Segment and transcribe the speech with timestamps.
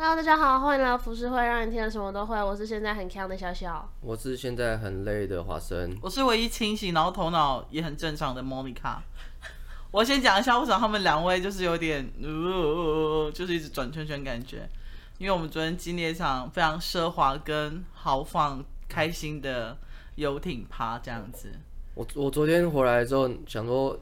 [0.00, 2.40] Hello，大家好，欢迎来到浮世会，让你听了什么都会。
[2.40, 8.98] 我是现在很强的小小，我是现在很累的华生，我是唯一清醒然后头脑也很正常的 Monica。
[9.90, 14.70] 我先讲一下为什么他们两位就是有点呃，就是一直转圈圈感觉，
[15.18, 19.76] 因为我们昨天经历一场非常奢华跟豪放、开心的
[20.14, 21.50] 游艇趴这样子。
[21.96, 23.98] 我我昨天回来之后想说，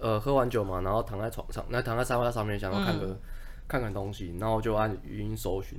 [0.00, 3.08] 呃，喝完酒嘛，然后躺在床上，那躺在沙发上面，想要看个。
[3.08, 3.20] 嗯
[3.68, 5.78] 看看东西，然后就按语音搜寻，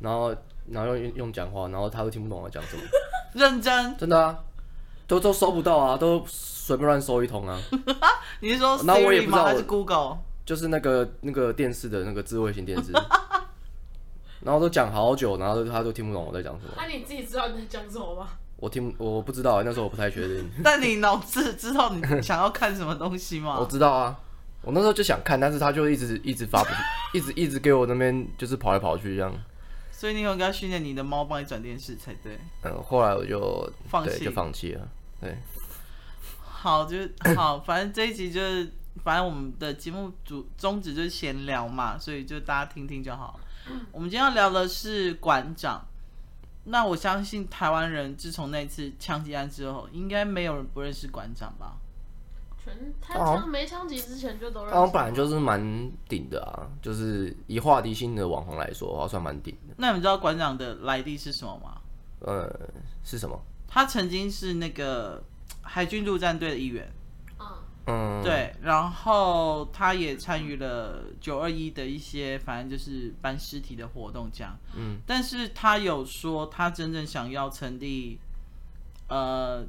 [0.00, 0.34] 然后
[0.70, 2.82] 然后用用讲话，然后他都听不懂我讲什么。
[3.34, 3.96] 认真？
[3.96, 4.38] 真的啊，
[5.06, 7.60] 都都搜不到啊，都随便乱搜一通啊。
[8.40, 9.44] 你是说 Siri 吗？
[9.44, 10.18] 还是 Google？
[10.44, 12.92] 就是那个那个电视的那个智慧型电视。
[14.40, 16.72] 然后都讲好久，然后他都听不懂我在讲什么。
[16.76, 18.28] 那、啊、你自己知道你在讲什么吗？
[18.58, 20.48] 我听我不知道，那时候我不太确定。
[20.62, 23.58] 但你脑子知道你想要看什么东西吗？
[23.58, 24.16] 我知道啊。
[24.66, 26.70] 我那时候就想看，但是他就一直一直发不，
[27.16, 29.32] 一直一直给我那边就是跑来跑去这样。
[29.92, 32.36] 所以你应该训练你的猫帮你转电视才对。
[32.64, 34.88] 嗯，后来我就放弃，就放弃了。
[35.20, 35.38] 对，
[36.42, 38.72] 好，就是好，反正这一集就是，
[39.04, 43.38] 反正我们的节目主宗旨就是闲聊嘛，所以就大家听听就好。
[43.92, 45.86] 我们今天要聊的是馆长。
[46.64, 51.76] 那我相信台湾人自从那次枪击案之后，应该没有人不认识馆长吧？
[53.00, 54.74] 他枪没枪击之前就都认识。
[54.74, 55.60] 他本来就是蛮
[56.08, 59.74] 顶的啊，就是以话题性的网红来说的话，算蛮顶的。
[59.76, 61.80] 那你们知道馆长的来历是什么吗？
[62.20, 62.50] 呃，
[63.04, 63.40] 是什么？
[63.68, 65.22] 他曾经是那个
[65.62, 66.90] 海军陆战队的一员。
[67.88, 74.58] 嗯，对，然后他也参与了九二一的一些，反正就是搬尸体的活动这样。
[74.74, 78.18] 嗯，但是他有说，他真正想要成立，
[79.08, 79.64] 呃，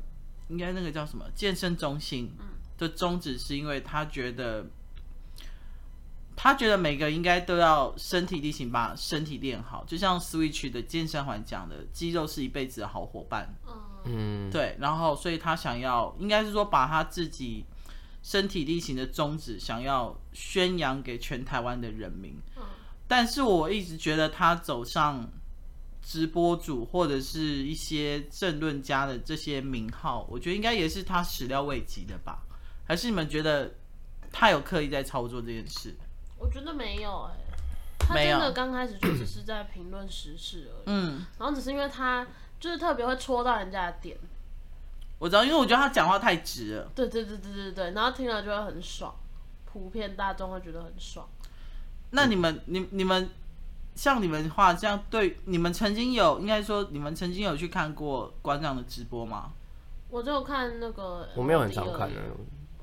[0.47, 2.33] 应该那个叫什么健身中心。
[2.39, 2.45] 嗯。
[2.77, 4.65] 的宗旨是因为他觉得，
[6.35, 9.83] 他觉得每个应该都要身体力行，把身体练好。
[9.85, 13.53] 就像 Switch 的健身环讲的，肌肉是一辈子的好伙伴。
[14.05, 14.77] 嗯，对。
[14.79, 17.65] 然后，所以他想要，应该是说把他自己
[18.21, 22.35] 身体力行的宗旨，想要宣扬给全台湾的人民。
[23.07, 25.29] 但是我一直觉得他走上
[26.01, 32.43] 直播主或者是一些政论家的这些名号，我觉得应该也是他始料未及的吧。
[32.87, 33.73] 还是你们觉得
[34.31, 35.93] 他有刻意在操作这件事？
[36.39, 37.57] 我觉得没有哎、欸，
[37.99, 40.83] 他真的刚开始就只是在评论时事而已。
[40.85, 42.25] 嗯，然后只是因为他
[42.59, 44.17] 就是特别会戳到人家的点。
[45.19, 46.89] 我知道，因为我觉得他讲话太直了。
[46.95, 49.13] 对对对对对对，然后听了就会很爽，
[49.65, 51.27] 普遍大众会觉得很爽。
[52.11, 53.29] 那你们，你你们
[53.95, 59.51] 像你们的话，这样对你们曾经有，应该说你们曾经有去看过馆长的直播吗？
[60.09, 62.15] 我就看那个，我没有很常看的。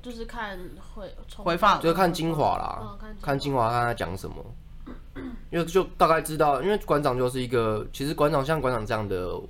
[0.05, 0.59] 就是看
[0.93, 4.35] 回回放，就是看精华啦，嗯、看精华看他讲什么，
[5.49, 9.41] 因为就大概知道，因为馆长就是一个，其实馆长像馆长这样的，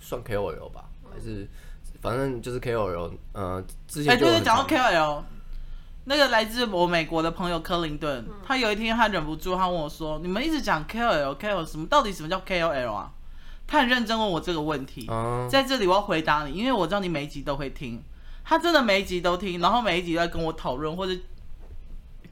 [0.00, 1.46] 算 KOL 吧，还是
[2.00, 5.22] 反正就是 KOL，呃，之前就哎，就是讲到 KOL，
[6.04, 11.86] 那个来自我美国的朋友克林顿，他有一天他忍不住，他问我说：“你们一直讲 KOL，KOL 什么？
[11.88, 13.12] 到底什么叫 KOL 啊？”
[13.68, 18.02] 他很认真问我这个问题，嗯、在这里我要回答你，因为我知道你每一集都会听。
[18.48, 21.12] 他真的每一集都听，然后每一集都在跟我讨论或者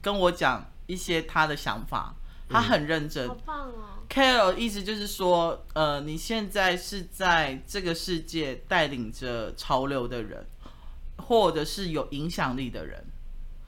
[0.01, 2.15] 跟我讲一些他的想法。
[2.49, 3.27] 他很认真。
[3.27, 10.43] 好棒哦！KOL 意思就是说，呃，你现在是在这个世界带领着潮流的人，
[11.17, 13.05] 或者是有影响力的人。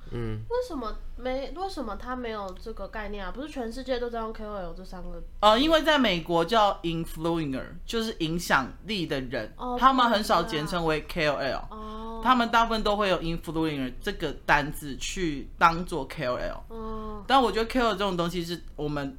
[0.10, 1.52] 嗯，为什么没？
[1.52, 3.32] 为什么他没有这个概念啊？
[3.32, 5.22] 不是全世界都在用 KOL 这三个？
[5.42, 11.62] 呃，因为在美国叫 influencer，就是影响力的人，哦、他们很少简称为 KOL。
[11.70, 16.62] 哦，他们大部分都会有 influencer 这个单字去当做 KOL。
[16.70, 19.18] 哦，但我觉得 KOL 这种东西是我们，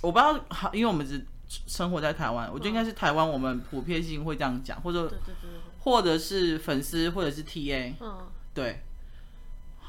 [0.00, 0.38] 我不知道，
[0.72, 1.26] 因为我们是
[1.66, 7.94] 生活在台湾，我觉得应该是台湾我们普遍性会这样讲，或者对对对对，或者是粉丝，或者是 TA。
[8.00, 8.18] 嗯，
[8.54, 8.82] 对。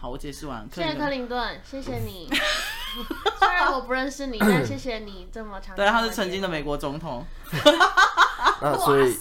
[0.02, 0.68] 好，我解释完。
[0.74, 2.28] 谢谢克林顿，谢谢你。
[3.38, 5.76] 虽然我不认识你， 但谢谢你这么长。
[5.76, 7.24] 对，他是曾经的美国总统。
[8.60, 9.16] 那所以，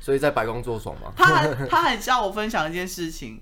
[0.00, 1.12] 所以在白宫做爽吗？
[1.14, 3.38] 他 他很叫我分享一件事情，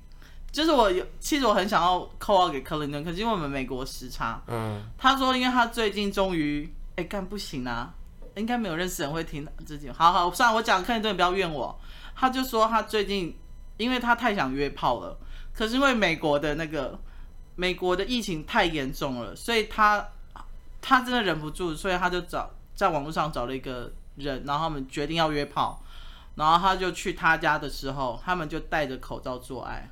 [0.51, 4.43] 就是我有，其实我很想要扣号给克林顿，可是因为我们美国时差。
[4.49, 4.83] 嗯。
[4.99, 7.95] 他说，因为他最近终于，哎，干不行啊，
[8.35, 9.89] 应该没有认识人会听自己。
[9.89, 11.79] 好好，算了，我讲克林顿，不要怨我。
[12.17, 13.39] 他就说他最近，
[13.77, 15.17] 因为他太想约炮了。
[15.55, 16.99] 可是因为美国的那个
[17.57, 20.09] 美国的疫情太严重了，所以他
[20.81, 25.83] 他真的忍不住，所以他就找在网络上找了一个人，然后他们决定要约炮，
[26.37, 29.91] 然后他就去他家的时候，他们就戴着口罩做爱。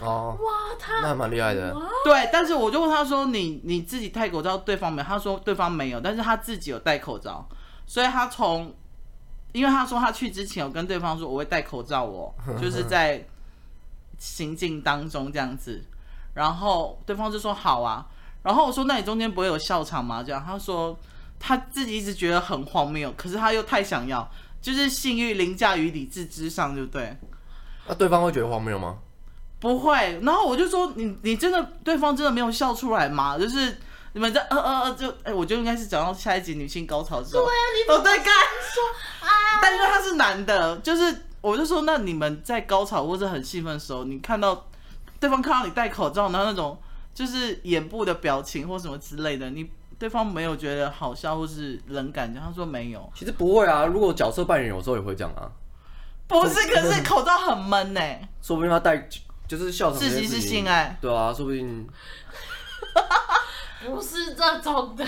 [0.00, 1.76] 哦，哇，他那蛮厉害的。
[2.02, 7.46] 对，但是我就问他说：“你你自己戴口罩，对方没有？”他说：“对方没有，但是他自己有戴口罩。”
[7.86, 8.74] 所以他从，
[9.52, 13.22] 因为他说他去之前有跟对方说我会戴口罩，我就是在
[14.20, 15.84] 行进当中这样子。
[16.34, 18.06] 然后对方就说好啊。
[18.42, 20.98] 然后我说：“那你中间不会有笑场吗？”这样他说
[21.38, 24.26] 他自己一直觉得很荒谬，可是他又太想要，
[24.62, 27.14] 就是性欲凌驾于理智之上，对不对？
[27.86, 28.96] 那对方会觉得荒谬吗？
[29.58, 33.36] 不会，然后我就说你你真的对方真的没有笑出来吗？
[33.36, 33.76] 就是
[34.14, 39.28] 你们在呃呃呃就哎、欸，我就应该是讲到下一集女性高潮之后，对啊，你哦对，刚说啊，
[39.60, 44.66] 但是他是男的，就是我就说那你们在高潮或者很兴奋的时候，你看到
[45.18, 46.78] 对方看到你戴口罩，然后那种
[47.14, 52.40] 就是眼部的表情或什么之类的，你对方没有觉得好笑或是冷感觉？
[52.40, 55.50] 他说没有，其实不会啊，如果角色扮演有时候也会这样啊，
[56.26, 59.08] 不是，可是口罩很闷呢、欸，说不定他戴。
[59.48, 61.84] 就是笑场，自己是性爱，对啊，说不定
[63.84, 65.04] 不是这种的，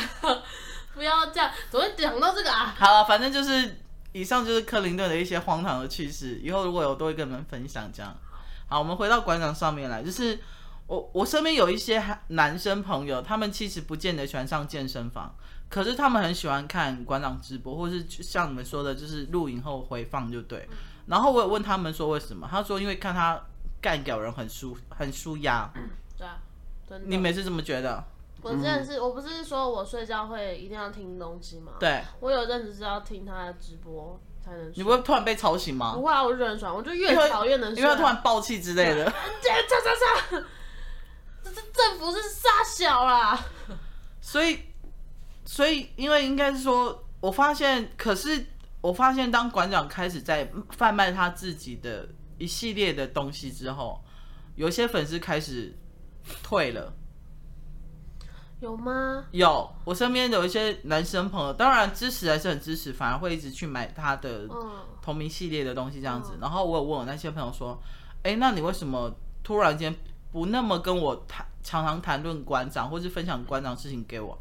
[0.95, 2.75] 不要这样，怎么会讲到这个啊？
[2.77, 3.82] 好了，反正就是
[4.13, 7.91] 以上就是克林顿的一些荒唐的趣事，以后如果有都会跟你们分享。
[7.93, 8.17] 这样，
[8.69, 10.39] 好，我们回到馆长上面来，就是
[10.87, 15.35] 我我身边有一些男生朋友，他们其实不见得喜欢上健身房，
[15.69, 20.69] 可是他们很喜欢看馆长直播，或是像你们说的，就是录影后回放就对。
[21.07, 23.41] 然后我有问他们说为什么，他说因为看他。
[23.83, 25.69] 干掉人很舒很舒压，
[26.17, 26.39] 对啊，
[27.05, 28.05] 你每次这么觉得？
[28.43, 31.73] 我之前是我不是说我睡觉会一定要听东西吗？
[31.79, 34.73] 对，我有阵子是要听他的直播才能睡。
[34.77, 35.95] 你不会突然被吵醒吗？
[35.95, 37.83] 不会啊，我就很爽，我就越吵越能睡。
[37.83, 39.05] 因为他突然爆气之类的。
[39.41, 40.41] 这这这
[41.45, 43.39] 这这政府是傻小啦。
[44.21, 44.61] 所以，
[45.45, 48.47] 所以因为应该是说，我发现，可是
[48.81, 52.09] 我发现当馆长开始在贩卖他自己的。
[52.39, 54.03] 一系列的东西之后，
[54.57, 55.73] 有一些粉丝开始
[56.43, 56.93] 退了，
[58.63, 59.25] 有吗？
[59.33, 64.47] 有，我身边有一些男生朋友，当然支持还是很支持，反而会一直去买他的
[65.03, 66.39] 同名系列的东西这样子。
[66.41, 67.77] 然后我有问我那些朋友说
[68.23, 69.13] ：“哎，那你为什么
[69.43, 69.93] 突然间
[70.31, 74.39] 不那么跟我谈，常常谈论馆长，或是分享馆长事情给我？”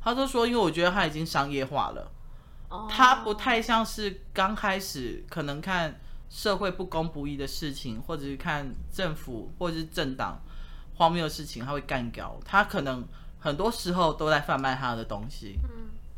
[0.00, 2.08] 他就说：“因为我觉得他已经商业化了，
[2.88, 10.40] 他不太像是刚开始可能看。”社会不公不义的事情，或者是看政府或者是政党
[10.94, 12.36] 荒谬的事情，他会干掉。
[12.44, 13.06] 他可能
[13.44, 15.58] 很多时候都在贩卖他的东西。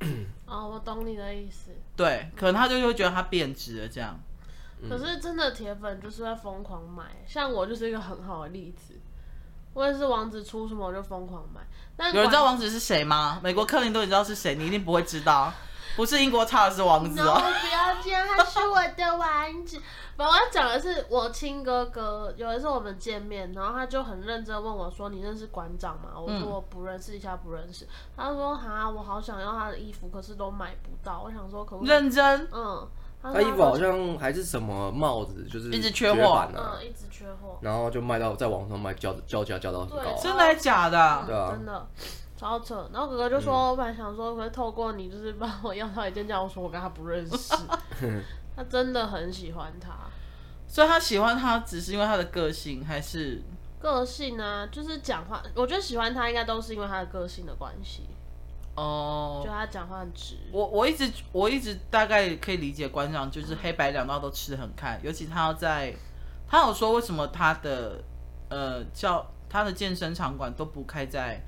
[0.00, 1.72] 嗯， 哦，我懂你的意思。
[1.96, 4.16] 对，可能他就会觉得他贬值了这样。
[4.88, 8.94] 可是真的铁粉就是会疯狂买，像我就是一个很好的例子。
[9.74, 11.60] 我也是王子出什么我就疯狂买。
[11.96, 13.40] 但有人知道王子是谁吗？
[13.42, 14.54] 美国克林顿你知道是谁？
[14.54, 15.52] 你一定不会知道。
[15.96, 17.24] 不是英国查尔斯王子哦。
[17.24, 19.80] No, 不要这样，他是我的王子。
[20.18, 32.48] 我要讲的是我亲哥哥，有一次我们见面，然后他就很认真问我说：“你认识馆长吗？”我说：“我不认识，一下不认识。”他说：“哈，我好想要他的衣服，可是都买不到。”我想说可不可以，认真。
[32.50, 32.88] 嗯，
[33.22, 41.24] 他，衣服好像还是什么帽子，就是一直缺货，嗯，一直缺货，然后就卖到在网上卖，叫叫价叫到很高，真的还假的？
[41.26, 41.86] 对啊，真的。
[42.36, 47.54] 超扯，然后哥哥就说：“嗯、我本来想说，可以透过你，就是帮我要到一件，叫我说我跟他不认识。
[48.54, 49.92] 他真的很喜欢他，
[50.68, 53.42] 所以他喜欢他只是因为他的个性，还是
[53.78, 54.66] 个性啊？
[54.70, 58.02] 就是讲话，我觉得喜欢他应该都是因为他的个性的关系。
[58.74, 60.36] 哦，就他讲话很直。
[60.52, 65.94] 我我一直我一直大概可以理解馆长，就是黑白两道都吃的很开，尤其他要在，
[66.46, 68.04] 他有说为什么他的
[68.50, 71.42] 呃叫他的健身场馆都不开在。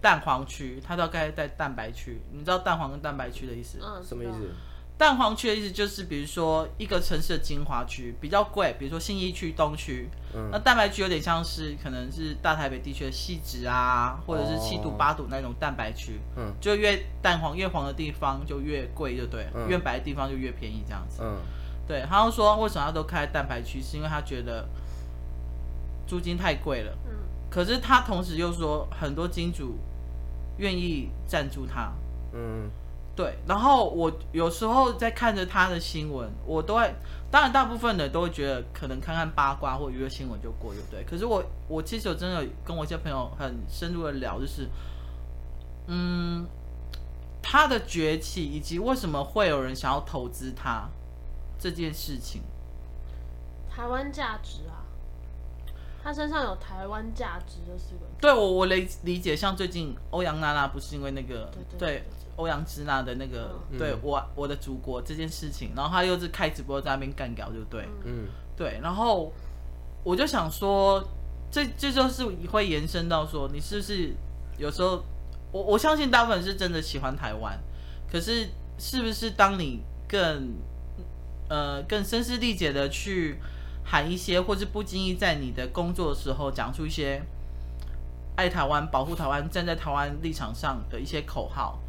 [0.00, 2.20] 蛋黄区，它大概在蛋白区。
[2.32, 3.78] 你知道蛋黄跟蛋白区的意思？
[3.82, 4.50] 嗯，什么意思？
[4.96, 10.10] 蛋黄区的意思就是，比如说一个城市的精华区比较贵，比如说信义区东区。
[10.34, 10.50] 嗯。
[10.52, 16.20] 那蛋白区有点像是可能是大台北地区的汐止啊，或者是七堵八堵那种蛋白区。
[16.36, 16.52] 嗯。
[16.60, 19.46] 就越蛋黄越黄的地方就越贵，就对。
[19.54, 19.66] 嗯。
[19.68, 21.22] 越白的地方就越便宜，这样子。
[21.22, 21.38] 嗯。
[21.88, 24.68] 对，他就说为什么他都开在蛋白区，是因为他觉得
[26.06, 26.92] 租金太贵了。
[27.06, 27.12] 嗯。
[27.48, 29.78] 可是他同时又说很多金主。
[30.60, 31.90] 愿意赞助他，
[32.34, 32.70] 嗯，
[33.16, 33.38] 对。
[33.46, 36.94] 然后我有时候在看着他的新闻，我都会，
[37.30, 41.02] 当然大部分的都会觉得可能看看八卦或娱乐新闻就过，对不对？
[41.04, 44.68] 可是我我其实有真的跟我一些朋友很深入的聊，就是，
[45.86, 46.46] 嗯，
[47.42, 50.86] 他的崛起以及为什么会有人想要投资他
[51.58, 52.42] 这件事情，
[53.70, 54.84] 台湾价值啊。
[56.02, 58.20] 他身上有台湾价值的四个字。
[58.20, 62.02] 对，我我理理解，像最近欧阳娜娜不是因为那个对
[62.36, 69.30] 欧阳芝娜的那个、嗯、对我我的祖国这件事情，然后他又是开直播在那边干搞，就对，嗯，对，然后
[70.02, 71.02] 我就想说，
[71.50, 74.14] 这这就是会延伸到说，你是不是
[74.56, 75.04] 有时候，
[75.52, 77.58] 我我相信大部分是真的喜欢台湾，
[78.10, 80.54] 可是是不是当你更
[81.48, 83.38] 呃更声嘶力竭的去
[83.90, 87.20] 喊一些，或是不经意在你的工作的时候讲出一些
[88.36, 91.80] 爱台湾、保护台湾、站在台湾立场上的一些口号，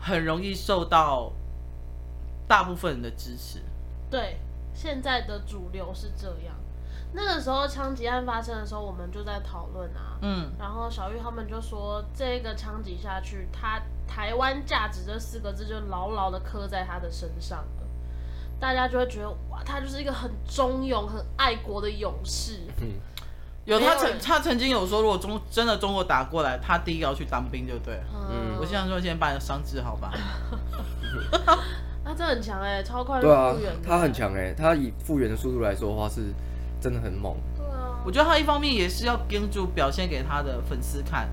[0.00, 1.30] 很容易受到
[2.48, 3.62] 大部分人的支持。
[4.10, 4.40] 对，
[4.74, 6.56] 现在的主流是这样。
[7.12, 17.87] 那个时候枪击案发生的时候，我们就在讨论啊，嗯，然后小玉他们就说，这个枪击下去，他台湾价值这四个字就牢牢的刻在他的身上了，
[18.60, 22.60] 大家就会觉得哇，他就是一个很忠勇、很爱国的勇士。
[22.80, 22.88] 嗯，
[23.64, 28.00] 有他曾他曾经有说，如果中真的中国打过来，他第一个要去当兵，就对。
[28.12, 30.12] 嗯，我现在说，先把你的伤治好吧。
[32.04, 33.72] 他真的很强哎、欸，超快的复原。
[33.82, 36.34] 他很强哎、欸，他以复原的速度来说的话是。
[36.80, 41.28] 真的很猛，对啊，我觉得他一方面也是要盯住表现给他的粉丝看，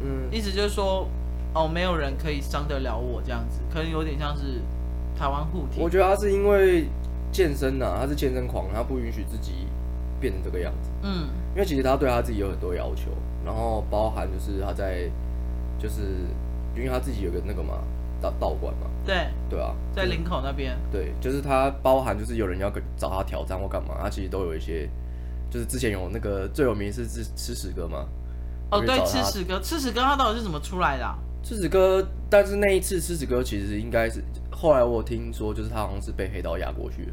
[0.00, 1.06] 嗯，意思就是说，
[1.54, 4.60] 哦，没有人可以伤得了我这样子，可能有点像是
[5.20, 5.78] 台湾护体。
[5.78, 6.86] 我觉得他是因为
[7.30, 9.66] 健身呐、啊，他是健身狂，他不允许自己
[10.18, 13.10] 变成这个样子，嗯，因为其实他对他自己有很多要求，
[13.44, 15.10] 然后包含就是他在，
[15.78, 16.00] 就是
[16.74, 17.74] 因为他自己有个那个嘛。
[18.22, 24.86] 道道馆嘛，对对啊，在林口那边，对，就是他包含就是有人要找他挑战或干嘛，他其实都有一些，
[25.48, 28.04] 就是之前有那个最有名是吃吃屎哥嘛，
[28.70, 31.16] 哦对，吃屎哥，吃屎哥他到底是怎么出来的啊？
[31.42, 34.22] 吃屎哥，但是那一次吃屎哥其实应该是
[34.60, 37.12] 后来我听说就是他好像是被黑道压过去了，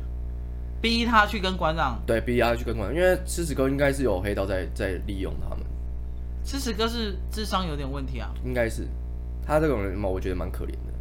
[0.81, 5.59] 逼他去跟馆长，对，逼他去跟馆长，因为吃屎哥应该是有黑道在在利用他们，
[6.43, 8.85] 吃屎哥是智商有点问题啊，应该是
[9.45, 10.93] 他这种人嘛，我觉得蛮可怜的。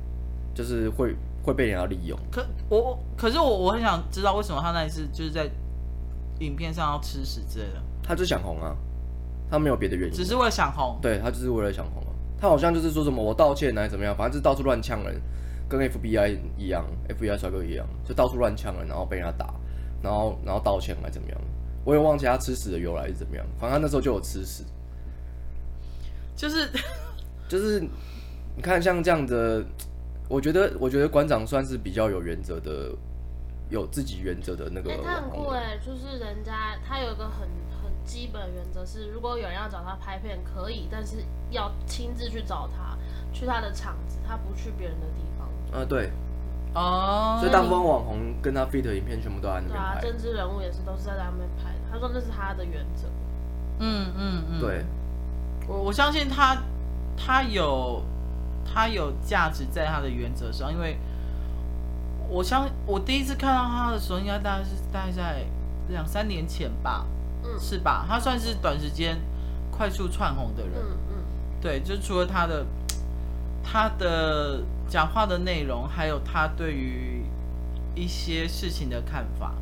[0.55, 2.19] 就是会会被人家利用。
[2.33, 5.47] 可我可是我我很想知道为什么他那一次就是在
[6.39, 7.83] 影片上要吃屎之类的。
[8.03, 8.75] 他就想红啊，
[9.51, 10.15] 他没有别的原因。
[10.15, 10.99] 只是为了想红。
[11.03, 12.09] 对，他就是为了想红啊。
[12.41, 15.21] 他好像就是说什么我道歉还是怎么样，反正就是到处乱呛人，
[15.69, 19.55] 跟 FBI 一样，FBI 帅哥一样，就到处乱枪人，然后被人家打，
[20.03, 21.41] 然后然后道歉还是怎么样。
[21.85, 24.65] 我也忘记他吃屎的由来是怎么样，反正他那时候就有吃屎。
[26.35, 26.69] 就是
[27.49, 27.81] 就是
[28.55, 29.65] 你看像这样的。
[30.29, 32.91] 我觉得，我觉得馆长算是比较有原则的，
[33.71, 34.91] 有自己原则的那个。
[34.91, 37.47] 哎、欸，他很酷哎，就是人家他有一个很
[37.81, 41.19] 很基本原则是，如果有人要找他拍片，可以，但是
[41.51, 42.99] 要亲自去找他，
[43.33, 45.49] 去他的场子，他不去别人的地方。
[45.73, 46.11] 啊，对。
[46.75, 47.39] 哦。
[47.41, 50.01] 所以大部分网红跟他 fit 的影片全部都在那边拍。
[50.01, 51.81] 对啊，政治人物也是都是在那边拍的。
[51.91, 53.09] 他说那是他的原则。
[53.79, 54.61] 嗯嗯嗯。
[54.61, 54.85] 对。
[55.69, 56.57] 我我相信他，
[57.17, 58.03] 他有。
[58.69, 60.99] 他有价值在他的原则上，因为
[62.29, 65.45] 我相我第一次看到他的时候，应该大概是大概在
[65.89, 67.07] 两三年前吧，
[67.45, 68.05] 嗯，是吧？
[68.09, 69.19] 他算是短时间
[69.71, 71.15] 快速窜红的人，嗯嗯，
[71.63, 72.67] 对，就除了他的
[73.63, 77.25] 他的讲话的内容，还有他对于
[77.95, 79.55] 一些事情的看法，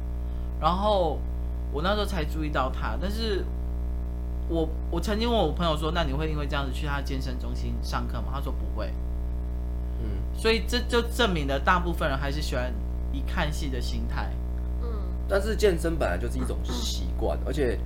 [0.60, 1.18] 然后
[1.72, 3.44] 我那时候才注意到他，但是。
[4.46, 8.24] 我我曾经问我朋友说，那你会因为这样子去他健身中心上课吗？
[8.34, 8.92] 他说不会。
[10.02, 12.70] 嗯，所以这就证明了大部分人还是喜欢
[13.10, 14.30] 以看戏的心态。
[14.82, 14.88] 嗯，
[15.26, 17.78] 但是健身本来就是一种习惯，而且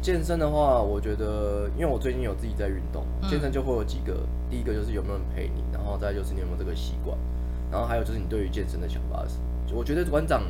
[0.00, 4.16] 健身的话，我觉得，因为我最近有自己在运动，健身就会有几个，
[4.50, 7.18] 第一个就是有没有人陪你，然后再就是你有没有这个习惯，
[7.70, 9.44] 然后还有就是你对于健身的想法是什么。
[9.74, 10.42] 我觉得馆长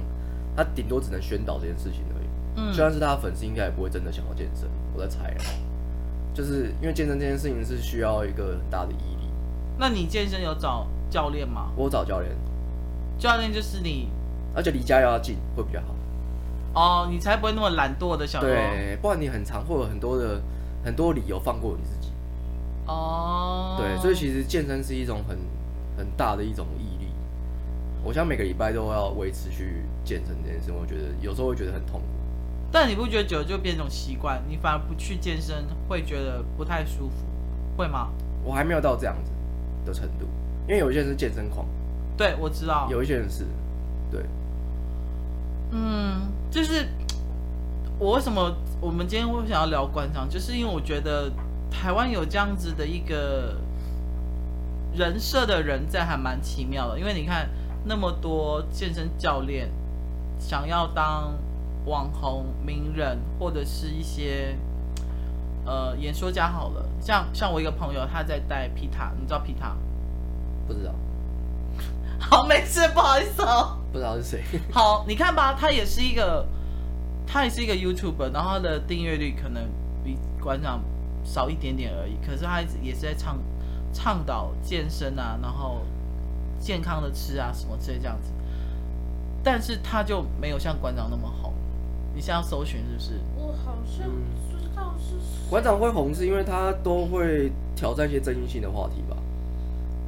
[0.56, 2.26] 他顶多只能宣导这件事情而已。
[2.56, 4.68] 嗯，就算是他的粉丝，应该也不会真的想要健身。
[4.94, 5.40] 我在猜啊，
[6.34, 9.28] 就是因为健身这件事情是需要一个很大的毅力。
[9.78, 11.70] 那你健身有找教练吗？
[11.76, 12.30] 我找教练，
[13.18, 14.08] 教练就是你，
[14.54, 15.94] 而且离家又要近，会比较好。
[16.74, 18.40] 哦，你才不会那么懒惰的小。
[18.40, 20.40] 对，不然你很常会有很多的
[20.84, 22.01] 很多理由放过你自己。
[22.86, 25.38] 哦，对，所以其实健身是一种很
[25.96, 27.10] 很大的一种毅力。
[28.04, 32.06] 我想每个礼拜都要维持去健身这件事，我觉得有时候会觉得很痛苦。
[32.72, 37.14] 但你不觉得久了就变成习惯，你反而不去健身会觉得不太舒服，
[37.76, 38.08] 会吗？
[38.42, 39.30] 我还没有到这样子
[39.84, 40.26] 的程度，
[40.66, 41.64] 因为有一些人是健身狂，
[42.16, 43.44] 对，我知道，有一些人是，
[44.10, 44.24] 对，
[45.70, 46.88] 嗯，就是
[47.98, 51.30] 我为什么我们今天会想要聊官场，就是因为我觉得
[51.72, 53.56] 台湾有这样子的一个
[54.94, 57.48] 人设的人在，还蛮奇妙的，因为你看
[57.84, 59.70] 那么多健身教练
[60.38, 61.32] 想要当。
[61.84, 64.56] 网红、名人或者是一些
[65.64, 69.76] 呃演说家好了，像像我一个朋友，他在带皮塔，你知道皮塔？
[70.64, 70.94] 不知道。
[72.20, 73.76] 好，没事，不好意思哦。
[73.90, 74.44] 不知道是谁。
[74.70, 76.46] 好，你看吧，他也是一个，
[77.26, 79.64] 他也是一个 YouTuber，然后他的订阅率可能
[80.04, 80.80] 比馆长
[81.24, 82.16] 少一点点而已。
[82.24, 83.38] 可是他也是在倡
[83.92, 85.82] 倡导健身啊，然后
[86.60, 88.30] 健康的吃啊什么之类这样子。
[89.42, 91.52] 但是他就没有像馆长那么红。
[92.14, 93.20] 你现在搜寻是不是？
[93.36, 94.06] 我好像
[94.50, 95.14] 知道是。
[95.48, 99.16] 馆长会红是因为他都会挑战一些争议性的话题吧？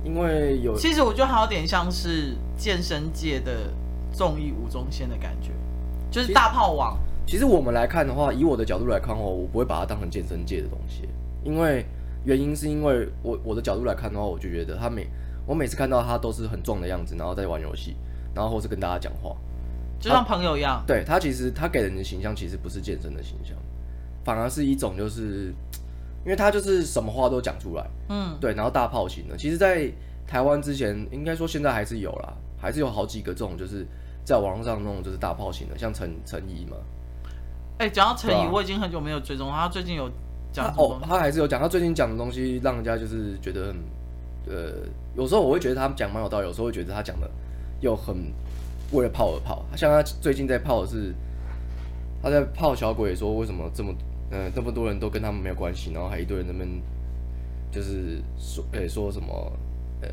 [0.04, 3.72] 因为有，其实我觉得还有点像是健身界的
[4.12, 5.50] 综艺吴宗宪的感觉，
[6.10, 6.98] 就是大炮王。
[7.26, 11.08] 其实我们来看的话，以我的角度来看的话，我不会把它当成健身界的东西，
[11.44, 11.84] 因为
[12.24, 15.06] 原因是因为我我的角度来看的话，我就觉得他每
[15.46, 17.96] 我每次看到他都是很壮的样子，然后在玩游戏，
[18.34, 19.34] 然后或是跟大家讲话，
[19.98, 20.82] 就像朋友一样。
[20.86, 23.56] 对，他其实他给人的形象其实不是健身的形象，
[24.24, 25.52] 反而是一种就是。
[26.24, 29.92] 因为他就是什么话都讲出来，嗯，对，然后大炮型的，其实，在
[30.26, 33.86] 台湾之前，应该说现在还是有啦，还是有好几个这种，就是
[34.24, 36.78] 在网络上那种就是大炮型的，像陈陈怡嘛。
[37.78, 40.10] 哎、欸，讲到陈怡，啊、我已经很久没有追踪他，最近有
[40.52, 43.76] 讲哦，他还是有讲，他最近讲的东西让人家就是觉得很，
[44.46, 44.72] 呃，
[45.16, 47.30] 有时候我会觉得他讲蛮有道理，有时候会觉得他讲的
[47.80, 48.32] 又很
[48.92, 51.14] 为了泡而泡，像他最近在泡的是
[52.22, 53.92] 他在泡小鬼，说为什么这么。
[54.30, 56.66] 嗯，这么多人都跟他们没有关系，然后还一堆人那边
[57.70, 59.52] 就是说，哎、欸，说什么，
[60.00, 60.08] 呃，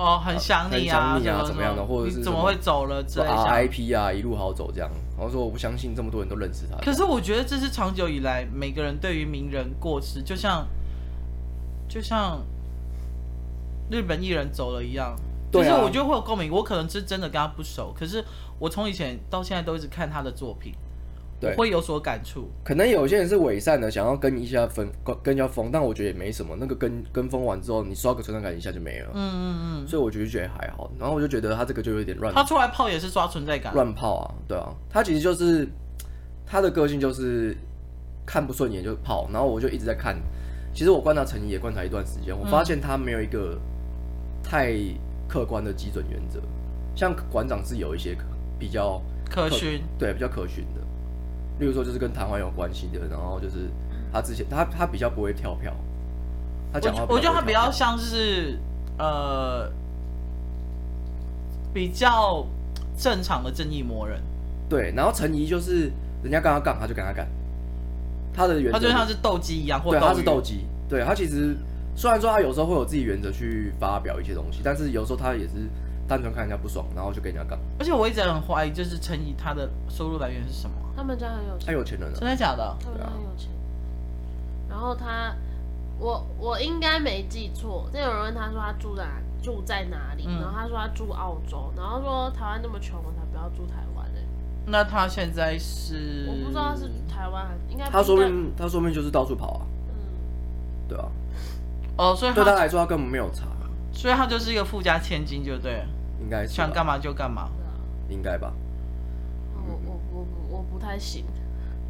[0.00, 4.90] 哦，很想你啊，很想你啊，怎么样的，或者是怎么会走了之类的，RIP 啊，一路好走这样。
[5.18, 6.78] 然后说我不相信这么多人都认识他。
[6.78, 10.66] 可是我觉得这是长久以来每个人对于名人过世，就像
[11.86, 12.40] 就像
[13.90, 15.14] 日本艺人走了一样，
[15.52, 16.50] 就是我觉得会有共鸣。
[16.50, 18.24] 我可能是真的跟他不熟，可是
[18.58, 20.72] 我从以前到现在都一直看他的作品。
[21.40, 22.50] 对，会有所感触。
[22.62, 24.86] 可能有些人是伪善的，想要跟一下风，
[25.22, 26.54] 跟一下风，但我觉得也没什么。
[26.60, 29.10] 那个跟跟风完之后，你刷个存在感一下就没了。
[29.14, 29.88] 嗯嗯嗯。
[29.88, 30.90] 所以我就觉得还好。
[30.98, 32.34] 然后我就觉得他这个就有点乱。
[32.34, 33.72] 他出来泡也是刷存在感。
[33.72, 34.68] 乱泡啊，对啊。
[34.90, 35.66] 他其实就是
[36.46, 37.56] 他的个性就是
[38.26, 39.26] 看不顺眼就泡。
[39.32, 40.16] 然后我就一直在看。
[40.74, 43.58] 其实我观察陈怡也观察一段时间，我发现他没有一个
[44.42, 44.74] 太
[45.26, 46.40] 客观的基准原则。
[46.94, 48.16] 像馆长是有一些
[48.58, 49.00] 比较
[49.30, 50.79] 可循，对，比较可循的。
[51.60, 53.68] 例如说，就是跟台湾有关系的，然后就是
[54.12, 55.72] 他之前他他比较不会跳票，
[56.72, 58.58] 他讲话我，我觉得他比较像是
[58.98, 59.70] 呃
[61.72, 62.44] 比较
[62.98, 64.20] 正常的正义魔人。
[64.68, 65.92] 对，然后陈怡就是
[66.22, 67.28] 人家跟他杠，他就跟他干，
[68.32, 70.64] 他的原则，他就像是斗鸡一样，或对，他是斗鸡。
[70.88, 71.54] 对，他其实
[71.94, 75.54] 虽然说他有时候会有自己原则去发表一些东西，但是有时候他也是
[76.10, 77.56] 单纯看人家不爽，然后就跟人家杠。
[77.78, 80.74] 而且我一直很怀疑，就是陈怡他的收入来源是什么？
[80.96, 82.76] 他们家很有钱，他有钱人，真的假的？
[82.82, 83.48] 他们家很有钱。
[84.68, 85.32] 然后他，
[86.00, 89.06] 我我应该没记错，这有人问他说他住在
[89.40, 94.20] 住在哪里，然后他说他住澳洲，然后说台湾那么穷，我才不要住台湾呢。
[94.66, 96.26] 那他现在是？
[96.28, 97.88] 我不知道他是台湾还是应该。
[97.88, 99.60] 他说明他说明就是到处跑啊。
[99.90, 99.94] 嗯，
[100.88, 101.06] 对啊。
[101.96, 103.46] 哦，所以对他来说他根本没有差，
[103.92, 105.86] 所以他就是一个富家千金，就对了。
[106.20, 106.52] 应该是。
[106.52, 107.48] 想干嘛就干嘛。
[108.08, 108.52] 应该吧
[109.54, 110.64] 我我我。
[110.70, 111.24] 不太行，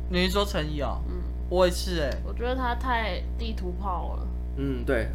[0.08, 1.00] 你是说陈怡哦？
[1.08, 4.26] 嗯，我也是哎、欸，我觉得他太地图炮了。
[4.56, 5.08] 嗯，对，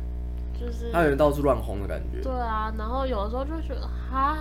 [0.60, 2.22] 就是他有点到处乱轰的感觉。
[2.22, 4.38] 对啊，然后有的时候就觉得哈，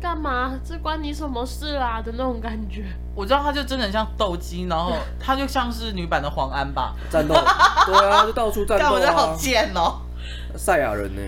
[0.00, 0.58] 干嘛？
[0.64, 2.84] 这关你什么事啊的那种感觉。
[3.14, 7.34] 我知道他就真的很像斗鸡，然后 他就像是女版的黄安吧，战斗。
[7.34, 8.92] 对啊，就到处战斗啊。
[8.92, 10.00] 我觉得好贱哦。
[10.56, 11.22] 赛亚人呢？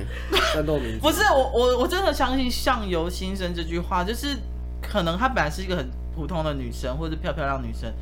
[0.54, 1.00] 战斗民族。
[1.00, 4.36] 不是我，我我真的相信“相由心生”这句话，就是
[4.82, 5.88] 可能她本来是一个很。
[6.16, 7.92] 普通的女生或者漂漂亮女生，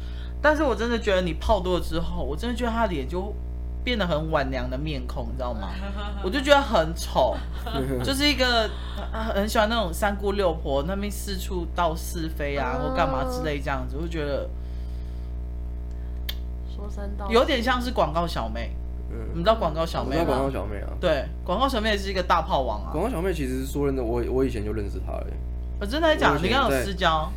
[0.43, 3.35] 但是我真的觉得你泡多了之后，我真的觉得她脸就
[3.83, 5.71] 变得很晚娘的面孔，你知道吗？
[6.23, 7.35] 我就觉得很丑，
[8.05, 8.69] 就是一个
[9.35, 14.47] 很喜欢那种三姑六婆那边四处道是非啊，或干嘛之类这样子，我就觉得
[16.77, 18.73] 说三道有点像是广告小妹。
[19.13, 20.25] 嗯，你知道广告小妹吗？
[20.25, 22.91] 广告小妹啊，对，广告小妹也是一个大炮王啊。
[22.91, 25.27] 广告小妹其实说真的，我我以前就认识她了。
[25.81, 27.31] 我真的在讲，你刚刚有私交？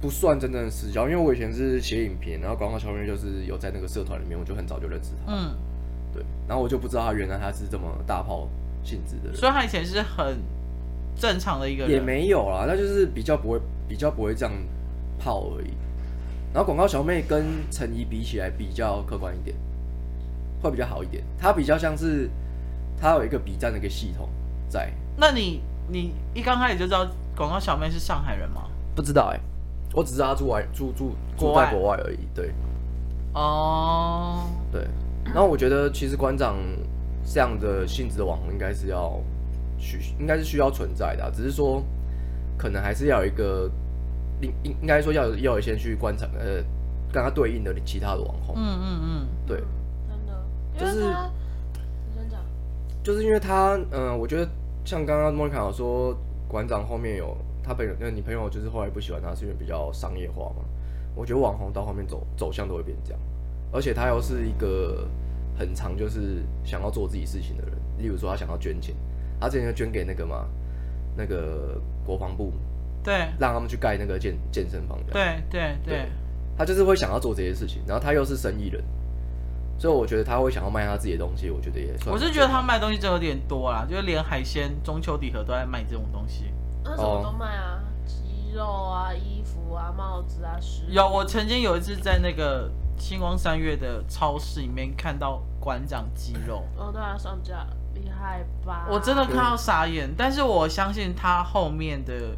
[0.00, 5.32] 不算真正的私交，因为我以前是写影片，然后广告小妹就是有在那个社团里面，我就很早就认识她。
[5.32, 5.54] 嗯，
[6.14, 8.48] 对，然后我就不知道她原来她是这么大炮
[8.82, 10.38] 性质的人，所以她以前是很
[11.16, 14.54] 正常的一个人，也没有啦，那就是比较不会比较不会这样
[15.18, 15.70] 炮而已。
[16.52, 19.54] 然后广告小妹跟陈怡比起来比较客观一点，
[20.62, 21.22] 会比较好一点。
[21.38, 22.28] 它比较像是
[23.00, 24.28] 它有一个比战的一个系统
[24.68, 24.92] 在。
[25.16, 28.62] 那你你一刚开始就知道广告小妹是上海人吗？
[28.94, 29.40] 不知道哎、欸。
[29.92, 32.52] 我只知道她住外住住住在国外而已，对。
[33.34, 34.44] 哦。
[34.44, 34.72] Oh.
[34.72, 34.86] 对。
[35.24, 36.56] 然后我觉得其实馆长
[37.24, 39.20] 这样的性质的网红应该是要
[39.78, 41.82] 需应该是需要存在的，啊，只是说
[42.56, 43.70] 可能还是要有一个
[44.40, 46.62] 应应应该说要要有一些去观察呃
[47.12, 48.54] 跟他对应的其他的网红。
[48.56, 49.62] 嗯嗯嗯，对，
[50.80, 51.14] 就是
[53.02, 54.48] 就是因为他，嗯、呃，我觉得
[54.84, 56.16] 像刚刚莫妮卡有说，
[56.48, 60.64] 馆长后面有他朋友，那女朋友就是后来不喜欢他，是因为比较商业化嘛。
[61.14, 63.20] 我觉得网红到后面走走向都会变这样，
[63.72, 65.08] 而且他又是一个
[65.58, 68.94] 很长就是想要做自己事情的人，例如说他想要捐钱，
[69.40, 70.46] 他之前就捐给那个嘛，
[71.16, 72.52] 那个国防部。
[73.02, 74.98] 对，让他们去盖那个健健身房。
[75.10, 76.08] 对对对，对，
[76.54, 78.84] 他就是会想要做这些事情，然后他又是生意人，
[79.80, 82.14] 所以我觉得他会想要卖他自己的东西，我觉得也算。
[82.14, 86.52] 我是觉得他卖东西真有点多啦，就是连海鲜、中秋礼盒都在卖这种东西。
[86.84, 90.82] 那什么都卖啊，鸡肉啊、衣服啊、帽子啊、食。
[90.90, 96.62] 有，我曾经有一次在那个星光三月的超市里面看到馆长鸡肉。
[96.76, 98.86] 哦，对啊，上架厉害吧？
[98.90, 102.36] 我真的看到傻眼，但是我相信他后面的。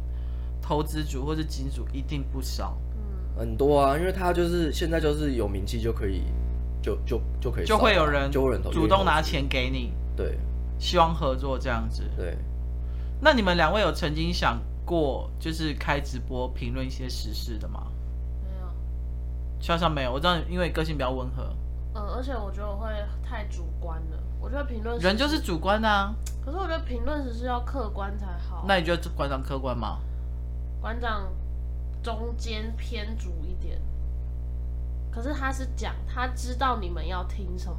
[0.65, 6.21] 投资主或者金主一定不少，嗯，很多啊，因为他就是现在就是有名气就可以，
[6.83, 10.37] 就就就可以，就会有人就会人主动拿钱给你，对，
[10.77, 12.37] 希望合作这样子，对。
[13.21, 17.87] 那你们两位有曾经想过就是开直播评论一些时事的吗？
[18.43, 18.67] 没有，
[19.61, 21.55] 潇潇没有，我知道因为个性比较温和，
[21.95, 22.89] 嗯，而且我觉得我会
[23.23, 29.99] 太主观了，我觉得评论人就是主观啊，可是我觉得评论时是要客观才好，那你觉得馆长客观吗？
[30.81, 31.31] 馆长
[32.03, 33.79] 中间偏主一点，
[35.13, 37.77] 可是他是讲他知道你们要听什么，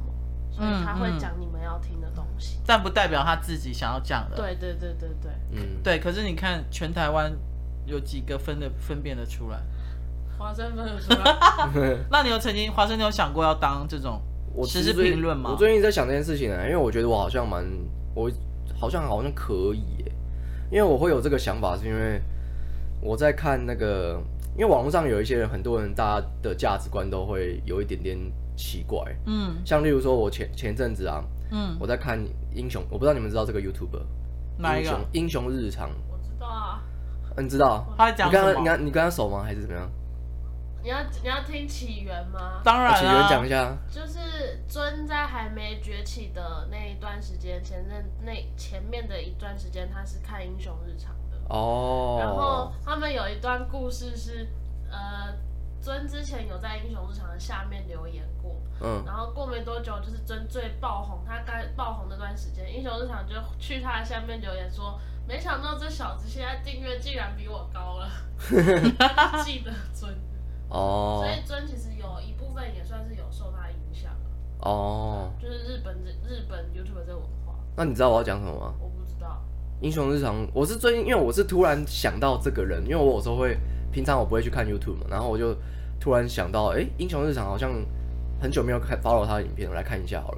[0.51, 4.37] 所以他会讲你们要听的东西，但不代表他自己想要讲的。
[4.37, 5.99] 对对对对对，嗯，对。
[5.99, 7.31] 可是你看，全台湾
[7.85, 9.59] 有几个分的分辨得出来？
[10.37, 11.97] 华生分得出来？
[12.09, 14.21] 那你有曾经华生，你有想过要当这种
[14.53, 15.49] 我只是评论吗？
[15.51, 17.65] 我最近在想这件事情啊，因为我觉得我好像蛮，
[18.13, 18.31] 我
[18.79, 20.11] 好像好像可以耶，
[20.71, 22.21] 因为我会有这个想法，是因为。
[23.01, 24.19] 我在看那个，
[24.57, 28.17] 因为网络上有一些人，很多人大家的价值观都会有一点点
[28.55, 32.17] 奇怪，嗯，像例如说，我前前阵子啊，嗯，我在看
[32.53, 34.01] 英雄，我不知道你们知道这个 YouTuber，
[34.57, 34.89] 哪一个？
[34.89, 36.81] 英雄英雄日常，我知道啊，
[37.35, 37.85] 嗯，你知道？
[37.97, 38.59] 他在讲什么？
[38.59, 39.43] 你跟你跟他熟吗？
[39.43, 39.91] 还是怎么样？
[40.81, 42.61] 你要你要听起源吗？
[42.63, 51.13] 当然了，起源讲一下，就是尊在还没崛起的那一段时间，前阵那前面的一段时间，他是看英雄日常。
[51.49, 54.47] 哦，然后他们有一段故事是，
[54.89, 55.33] 呃，
[55.79, 68.09] 尊之前有在英雄日常的下面留言过，嗯，然后过没多久就是尊最爆红，他刚爆红那段时间，英雄日常就去他的下面留言说，没想到这小子现在订阅竟然比我高了，
[69.45, 70.15] 记得尊，
[70.69, 74.11] 哦，所以尊其实有一部分也算是有受他影响，
[74.61, 78.73] 哦，就是日本日本 YouTube 这个文化，那你知道我要讲什么吗？
[79.81, 83.57] 英雄日常，我是最近，因为我是突然想到这个人，因为我有时候会，
[83.91, 85.55] 平常我不会去看 YouTube 嘛，然后我就
[85.99, 87.71] 突然想到，哎、欸，英雄日常好像
[88.39, 90.37] 很久没有看 follow 他的影片，我来看一下好了。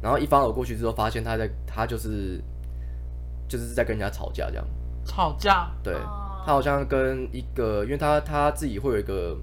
[0.00, 2.42] 然后一 follow 过去之后，发现他在，他就是
[3.46, 4.66] 就是在跟人家吵架这样。
[5.04, 5.70] 吵架？
[5.82, 5.94] 对，
[6.44, 9.36] 他好像跟一个，因为他他自己会有一个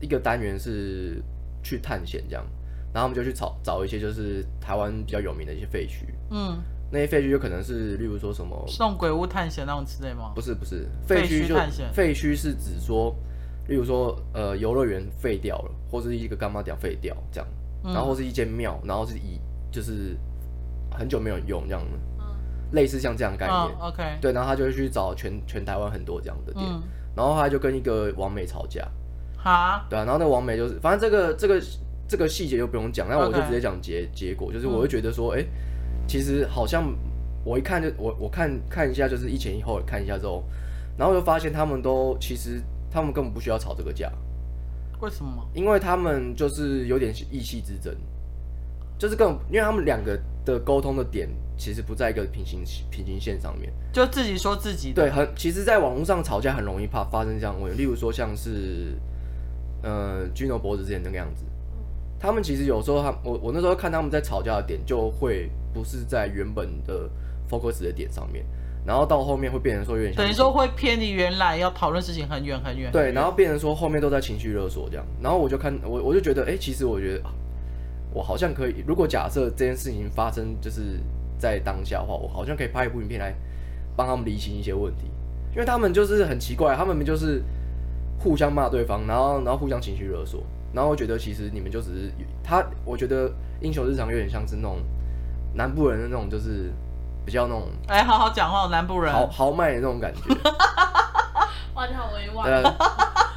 [0.00, 1.22] 一个单元是
[1.62, 2.44] 去探险这样，
[2.92, 6.06] 然后我们就去找找一些就是台湾比较有名的一些废墟。
[6.30, 6.62] 嗯。
[6.94, 10.30] 那些废墟就可能是，例如说什么送鬼屋探险那种之类吗？
[10.32, 11.56] 不是不是，废墟就
[11.92, 13.12] 废墟是指说，
[13.66, 17.48] 例如说呃游乐园废掉了，或是一个干嘛点废掉这样，
[17.82, 19.40] 然后是一间庙，然后是以
[19.72, 20.16] 就是
[20.88, 22.26] 很久没有用这样的，嗯，
[22.70, 23.58] 类似像这样的概念。
[23.58, 26.80] 哦，OK，对，然后他就会去找全全台湾很多这样的店，嗯，
[27.16, 28.88] 然后他就跟一个王美吵架，
[29.36, 31.60] 哈，对啊，然后那个网美就是，反正这个这个
[32.06, 35.73] 这个细节就不用讲，那我就直接讲结结果，就是我会觉得说，哎，嗯。
[36.06, 36.92] 其实好像
[37.44, 40.44] 我一看就我我看看一下，就是一前一后看一下之后，
[40.96, 44.10] 然后就发现他们都其实他们根本不需要吵这个架。
[45.00, 45.46] 为什么？
[45.52, 47.94] 因为他们就是有点意气之争，
[48.96, 55.02] 就是更因为他们两个的沟通的点其实不在一个平行平行线上面，就自己说自己的。
[55.02, 58.96] 对，很其实，在网络上吵架很容易怕发生这样的问题，例如说像是
[59.82, 61.44] 呃 Gino 脖子之前那个样子，
[62.18, 65.50] 他们其实有时候他我我那时候看他们在吵架的点就会。
[65.74, 67.10] 不是在原本的
[67.50, 68.46] focus 的点上面，
[68.86, 72.92] 然后到后面会变成说有点，等于说会偏离原来要讨论事情很远很远。
[72.92, 77.22] 对，然后变成说后面都在情绪勒索这样，然后我就看我我就觉得，哎、欸，其实我觉得
[78.12, 81.00] 我好像可以，如果假设这件事情发生就是
[81.36, 83.34] 在当下的话，我好像可以拍一部影片来
[83.96, 85.06] 帮他们理清一些问题，
[85.52, 87.42] 因为他们就是很奇怪，他们就是
[88.18, 94.78] 互相骂对方，然后然后互相情绪勒索，然后我觉得其实你们就只是他，我觉得英雄日常有点像是那种。
[95.54, 96.72] 南部人的那种就是
[97.24, 100.20] 比较那种，哎、欸，好好讲话，南部人豪豪迈的那种感觉。
[101.74, 102.50] 哇，你好委婉。
[102.50, 102.76] 呃、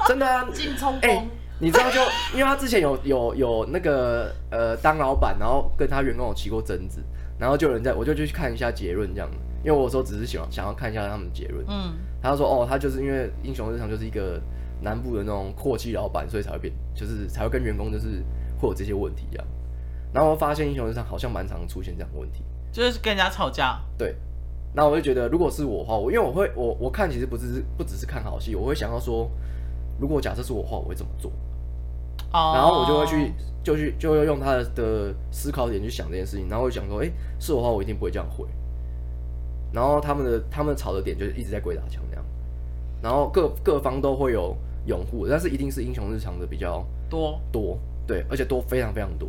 [0.06, 1.28] 真的啊，劲冲锋。
[1.60, 2.00] 你知道就
[2.34, 7.00] 因为他之前有有有那个呃当老板，然后跟他员工有起过争执，
[7.36, 9.28] 然后就有人在我就去看一下结论这样，
[9.64, 14.40] 因为我说只是想想要看一下他们的结论，嗯，他就说哦，他就是因为英雄日常就是一个
[14.80, 18.22] 南部的那种阔气老板，所以才会变，就是才会跟员工就是
[18.60, 19.46] 会有这些问题这样，
[20.12, 22.42] 然后我发现英雄日常好像蛮常出现这样的问题，
[22.72, 24.14] 就是跟人家吵架，对，
[24.74, 29.30] 那我就觉得如果是我的话，我因为我会我我看其实不只是不只是看好戏，我会想要说，
[30.00, 31.30] 如果假设是我的话，我会怎么做？
[32.32, 32.52] 哦。
[32.54, 38.46] 然后我就会去，就去，就会用他的思考点去想这件事情，然后我就想说，哎，是我的话，我一定不会这样回。
[39.72, 42.24] 然后他们的他们吵的点就是一直在鬼打墙那样，
[43.02, 47.38] 然后各各方都会有拥护，但是一定是英雄日常的比较多。
[47.52, 49.28] 多，对，而且多非常非常多，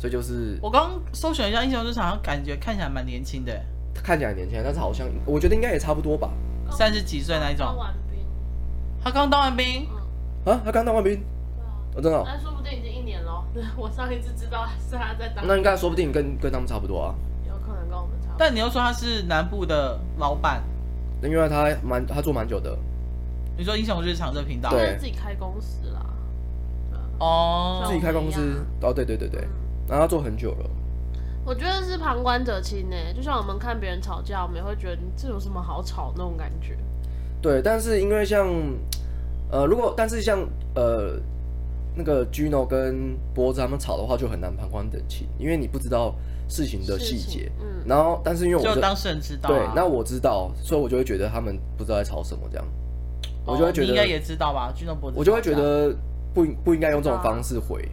[0.00, 3.52] 所以就是我刚刚搜寻一下英雄日常，感觉看起来蛮年轻的，
[3.92, 6.30] 看起来年轻，但是好像我觉得应该也差不多吧，
[6.70, 7.76] 三十几岁那一种。
[9.04, 9.86] 他刚当完兵，
[10.46, 11.22] 啊，他刚当完兵。
[11.94, 13.44] 我真的，那说不定已经一年了。
[13.76, 15.46] 我上一次知道是他在当。
[15.46, 17.14] 那应该说不定跟跟他们差不多啊。
[17.46, 18.36] 有可能跟我们差不多。
[18.38, 20.62] 但你又说他是南部的老板，
[21.20, 22.74] 那因为他蛮他做蛮久的。
[23.58, 26.06] 你说英雄日常这频道，对，自己开公司啦。
[27.18, 29.46] 哦，自己开公司，哦，对对对对，
[29.90, 30.70] 然后他做很久了。
[31.44, 36.78] 我觉得是旁观者清呢，就像我们看别人吵架，我们也会觉得这有什么好吵那种感觉。
[37.42, 38.48] 对，但是因为像
[39.50, 41.20] 呃，如果但是像呃。
[41.92, 46.14] 那个 Gino 跟脖子他们吵的话就很难旁观者清，因为你不知道
[46.48, 47.50] 事情的细节。
[47.60, 47.66] 嗯。
[47.84, 49.52] 然后，但是因为我就，就当事人知道、啊。
[49.52, 52.64] 对，那我知道，所以我就会觉得他们不知道在吵什么这样。
[53.44, 53.88] 哦、我就会觉得。
[53.88, 55.18] 应该也知道吧？Gino 脖子。
[55.18, 55.92] 我就会觉得
[56.32, 57.86] 不不应该用这种方式回。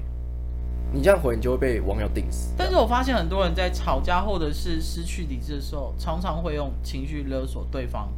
[0.93, 2.54] 你这样回，你就会被网友定死。
[2.58, 8.12] 但是我发现很多人在吵架或者是失去理智的时候，常常会用情绪勒索对方。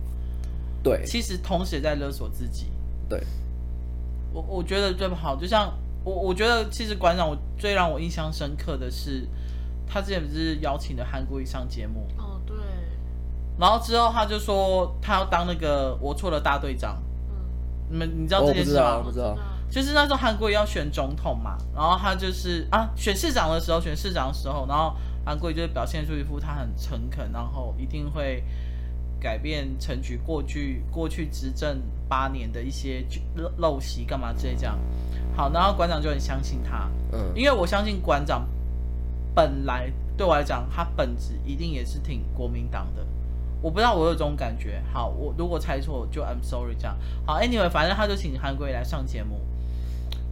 [0.84, 1.03] 对。
[1.05, 2.71] 其实同时也在勒索自己。
[3.10, 3.21] 对。
[4.32, 9.27] 我我觉得最不好，就像我我觉得其实馆长我最让我印象深刻的是，
[9.88, 12.55] 他之前不是邀请的韩国瑜上节目哦，对，
[13.58, 17.36] 然后之后他就说他要当那个我错了大队长，嗯，
[17.89, 18.99] 你们你知道这件事吗？
[18.99, 19.36] 我不知道，
[19.69, 28.43] 就是那时候韩国瑜要选总统嘛，然后他就是啊选市长的时候选市长的时候，然后韩国瑜就是表现出一副他很诚恳，然后一定会。
[29.21, 33.05] 改变陈局过去过去执政八年的一些
[33.36, 34.79] 陋陋习干嘛之类这样，
[35.36, 38.47] 好，然后馆长就很相信他，嗯，因为我相信馆长
[39.36, 43.05] 本来对我来讲，他本质一定也是挺国民党的，
[43.62, 49.41] 我不知道我有这种感觉，好，我如果猜错就 I'm sorry 这样，好，Anyway，反正他就请韩国瑜来上节目，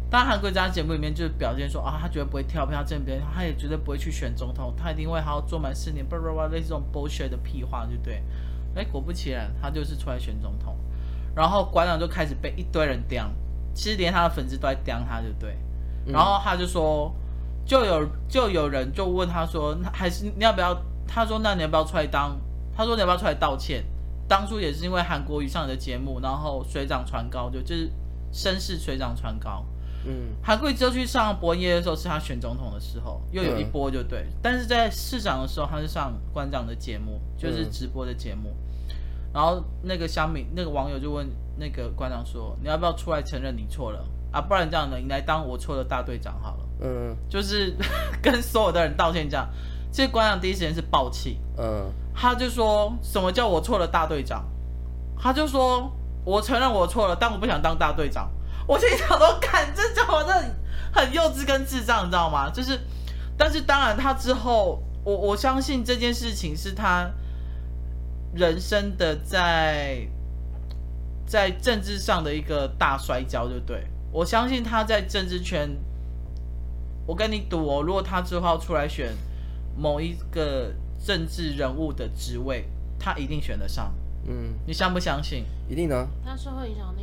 [0.09, 8.23] 当然韩国瑜在节目里面就是表现说啊，他绝对不会跳票这边，他也绝对不会去选总统，他一定会好好做满四年，不不不，类似这种 bullshit 的屁话，对不对？
[8.75, 10.77] 哎，果不其然，他就是出来选总统，
[11.35, 13.29] 然后馆长就开始被一堆人刁，
[13.73, 15.57] 其实连他的粉丝都在刁他，就对。
[16.05, 17.13] 然后他就说，
[17.65, 20.77] 就有就有人就问他说，还是你要不要？
[21.05, 22.37] 他说，那你要不要出来当？
[22.75, 23.83] 他说，你要不要出来道歉？
[24.27, 27.91] 当初也是因为韩国瑜上的节目，然后水涨船高，就就是
[28.31, 29.65] 声势水涨船高。
[30.07, 34.21] 嗯，韩国瑜就去上博恩夜的时候，是他选总统的时候，又有一波就对。
[34.21, 38.49] 嗯、但是在市长的时候，他是上馆长的节目，就是直播的节目。
[38.49, 38.63] 嗯
[39.33, 44.41] 然后那个乡民，那个网友就问那个馆长说：“你要不要出来承认你错了啊？
[44.41, 47.75] 不然这样的，你来当我错的大队长好了。”嗯，就是
[48.23, 49.47] 跟所有的人道歉这样。
[49.91, 54.43] 其实馆长第一时间是爆气，嗯，他就说什么叫我错了大队长？
[55.19, 55.91] 他就说
[56.25, 58.31] 我承认我错了，但我不想当大队长。
[58.67, 60.55] 我心想说，看这家伙真的
[60.93, 62.51] 很幼稚跟智障，你知道吗？
[62.51, 62.79] 就是，
[63.37, 67.09] 但是当然他之后，我我相信这件事情是他。
[68.35, 70.05] 人生的在
[71.25, 75.67] 在政治上的一个大摔跤，就对，我相信他在政治圈，
[77.07, 79.11] 我跟你赌哦，如果他之后要出来选
[79.75, 80.71] 某一个
[81.03, 83.91] 政治人物的职位，他一定选得上。
[84.27, 85.45] 嗯，你相不相信？
[85.67, 86.07] 一定呢。
[86.23, 86.93] 他社会影响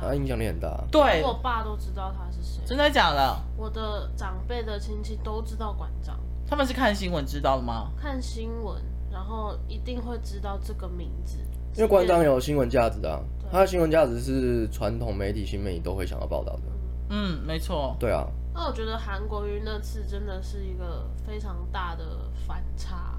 [0.00, 0.82] 他影响力很大。
[0.90, 2.62] 对，我爸都知道他是谁。
[2.66, 3.36] 真的假的？
[3.56, 6.18] 我的长辈的亲戚都知道馆长。
[6.46, 7.90] 他们是看新闻知道的吗？
[8.00, 8.82] 看新闻。
[9.12, 11.38] 然后一定会知道这个名字，
[11.74, 13.18] 因为馆长有新闻价值啊，
[13.50, 16.62] 他的新闻价值是传统媒体、新媒体都会想要报道的。
[17.08, 17.96] 嗯，没错。
[17.98, 18.24] 对啊。
[18.54, 22.04] 那我觉得韩国瑜那次真的是一个非常大的
[22.46, 23.18] 反差。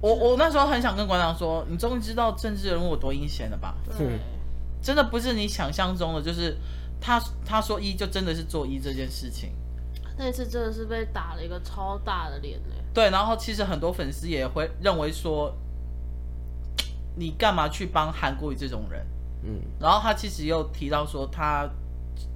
[0.00, 3.74] 我我那时候很想跟馆长说，你终于知道政治人物有多阴险了吧？
[3.84, 4.18] 对，
[4.82, 6.56] 真的不是你想象中的，就是
[7.00, 9.52] 他他说一就真的是做一这件事情。
[10.16, 12.74] 那次真的是被打了一个超大的脸呢。
[12.92, 15.56] 对，然后其实很多粉丝也会认为说，
[17.16, 19.06] 你干嘛去帮韩国瑜这种人？
[19.44, 21.70] 嗯，然后他其实又提到说，他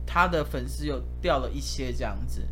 [0.07, 2.47] 他的粉丝又掉了一些这样子。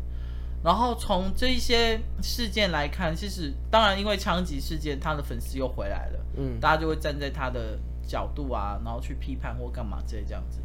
[0.61, 7.79] 然后从这一些事件来看，其实当然因为枪击事件，他的粉丝又回来了，嗯，大家就会站在他的
[8.11, 10.59] 角度啊，然后去批判或干嘛之类这样子。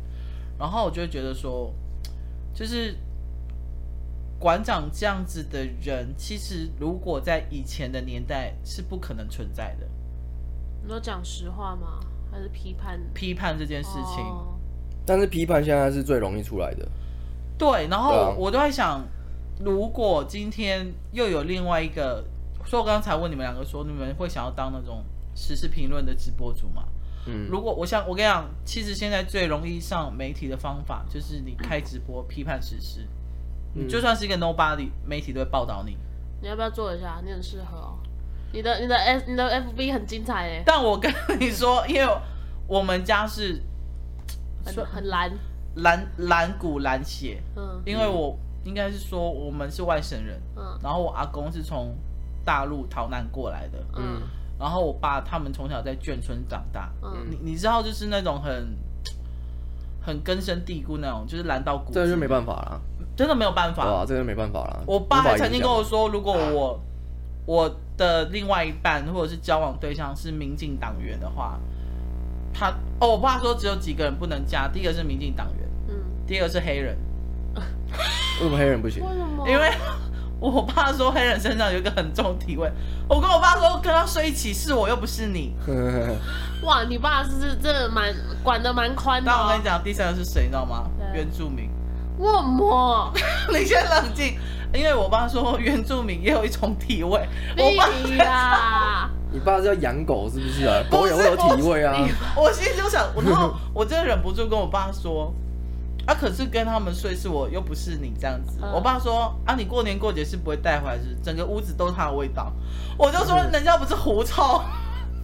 [0.58, 1.72] 然后我就会觉得说，
[2.52, 2.98] 就是
[4.38, 9.86] 馆长这样子的人，其实如果在以前的年代是不可能存在的。
[10.82, 12.00] 你说讲实话吗？
[12.32, 13.00] 还是批判？
[13.14, 14.24] 批判这件事情。
[14.24, 14.58] 哦。
[15.06, 16.88] 但是批判现在是最容易出来的。
[17.56, 19.06] 对，然后我都在想。
[19.58, 22.22] 如果今天又有另外一个，
[22.66, 25.02] 所以我刚才问你们两个说，你们会想要当那种
[25.34, 26.84] 时事评论的直播主吗？
[27.26, 33.06] 嗯，如果我想，我跟你讲，其实现在最容易上媒体的方法就是你开直播批判时事，
[33.74, 35.96] 嗯、你就算是一个 nobody，媒体都会报道你。
[36.40, 37.20] 你要不要做一下？
[37.24, 37.98] 你很适合哦，
[38.52, 40.62] 你的你的 F 你的 FB 很精彩耶。
[40.64, 42.06] 但我跟你说，因为
[42.66, 43.60] 我们家是
[44.64, 45.32] 很很蓝。
[45.76, 48.38] 蓝蓝骨蓝血，嗯，因为我。
[48.64, 51.96] 应该是说我们是外省人，嗯，然后我阿公是从
[52.44, 54.20] 大陆逃难过来的，嗯，
[54.58, 58.76] 然后我爸他们从小在眷村长大，嗯，你你知道就是那种很
[60.00, 62.80] 很根深蒂固那种，就是蓝到骨，这就没办法了，
[63.16, 64.82] 真的没有办法，哇，这就没办法了。
[64.86, 66.80] 我爸还曾经跟我说，如果我
[67.44, 71.58] 我的另外一半或者是交往对象是民进党员的话，
[72.52, 75.94] 他哦，我爸说只有几个人不能嫁，第一个是民进党员，嗯，
[76.26, 76.96] 第二个是黑人。
[78.38, 79.02] 为什么黑人不行？
[79.02, 79.48] 为什么？
[79.48, 79.72] 因为
[80.38, 82.70] 我爸说黑人身上有一个很重体味。
[83.08, 85.54] 我跟我爸说，跟他睡一起是我又不是你。
[86.62, 89.30] 哇，你爸是是真的蛮管得蛮宽的。
[89.30, 90.84] 但我跟你讲，第三个是谁，你知道吗？
[91.14, 91.70] 原住民。
[92.18, 93.12] 为什么？
[93.50, 94.38] 你先冷静，
[94.74, 97.26] 因为我爸说原住民也有一种体味。
[97.56, 97.88] 我爸
[98.24, 100.82] 呀， 你爸是要养狗是不是啊？
[100.90, 101.96] 狗也会有体味啊。
[102.36, 105.32] 我心里就想，然后我真的忍不住跟我爸说。
[106.06, 106.14] 啊！
[106.14, 108.58] 可是跟他们睡是我又不是你这样子。
[108.62, 112.52] 嗯、我爸说啊，你过年过节是不会带回来，是整个屋子都是他的味道。
[112.96, 114.62] 我就说人家不是狐臭。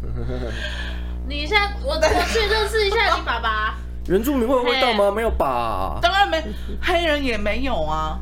[1.28, 3.78] 你现在我我去认识一下你爸爸。
[4.08, 5.12] 原住民会有味道吗？
[5.12, 6.00] 没有吧？
[6.02, 6.42] 当然没，
[6.82, 8.18] 黑人也没有啊。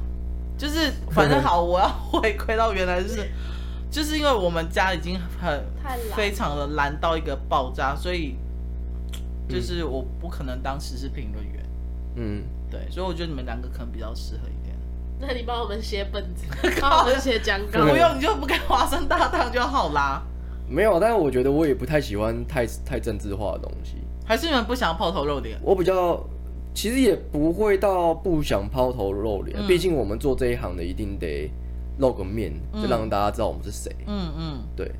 [0.58, 3.26] 就是反正好，我要回归到原来就是，
[3.90, 5.64] 就是因为我们家已经很
[6.14, 8.36] 非常的蓝到一个爆炸，所以
[9.48, 11.49] 就是我不可能当时事评论员。
[12.16, 14.76] 嗯，对，所以我觉得你们两个可能比较适合一点。
[15.18, 16.46] 那你帮我们写本子，
[16.80, 20.22] 帮我们写讲稿， 不用，你就不跟华生搭档就好啦。
[20.68, 23.96] 没有，但是我觉得我也不太喜欢太太政治化的东西。
[24.24, 25.58] 还是你们不想要抛头露脸？
[25.62, 26.24] 我比较，
[26.72, 31.50] 其实也不会到不想抛头露脸，毕竟我们做这一行的一定得
[31.98, 33.94] 露个面，就让大家知道我们是谁。
[34.06, 34.90] 嗯嗯，对。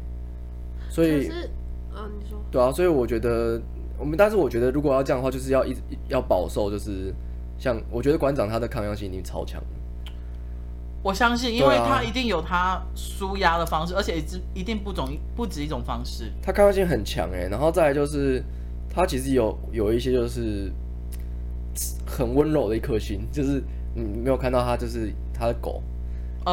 [0.90, 1.28] 所以，
[1.94, 2.38] 啊，你说。
[2.50, 3.60] 对啊，所以我觉得。
[4.00, 7.14] 我们但是我觉得，如果要这样的话，就是要一直要饱受，就是
[7.58, 9.62] 像我觉得馆长他的抗压性一定超强。
[11.02, 16.32] 我相信，因为他一定有他舒压的方式，而且一直一定不总不止一种方式。
[16.42, 18.42] 他抗压性很强哎，然后再来就是
[18.88, 20.70] 他其实有有一些就是
[22.06, 23.62] 很温柔的一颗心，就是
[23.94, 25.82] 你没有看到他就是他的狗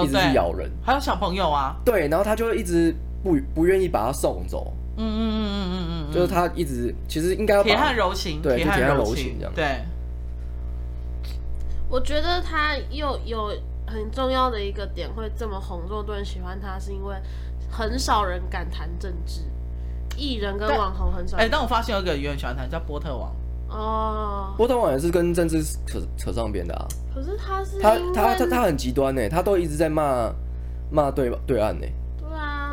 [0.04, 4.74] 一直去咬人，还有小朋友啊，对，然后他就会一直不不愿意把他送走。
[5.00, 9.54] 嗯嗯嗯嗯嗯嗯，就是他一直其实应该要铁汉柔情，对，铁汉柔情这样。
[9.54, 9.84] 对，
[11.88, 13.54] 我觉得他又有
[13.86, 17.16] 很重要的一个点，会这么红，这么多人喜欢他，是因为
[17.70, 19.42] 很少人敢谈政治，
[20.16, 21.38] 艺人跟网红很少。
[21.38, 23.36] 哎，但我发现有一个也很喜欢谈，叫波特王。
[23.70, 26.88] 哦，波特王也是跟政治扯扯上边的啊。
[27.14, 30.34] 可是他是他他他他很极端呢，他都一直在骂
[30.90, 31.86] 骂对对岸呢。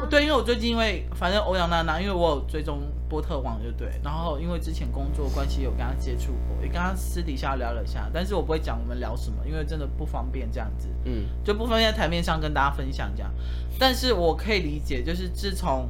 [0.05, 3.89] 对，因为我最近因为反正欧阳娜娜，因为我有追踪波特王，就对。
[4.03, 13.33] 然后因为之前工作关系有跟他接触过，也跟他私底下聊了一下，但是我不会讲我们聊什么，因为真的不方便这样子，嗯，就不方便在台面上跟大家分享这样。
[13.79, 15.89] 但是我可以理解，就是自从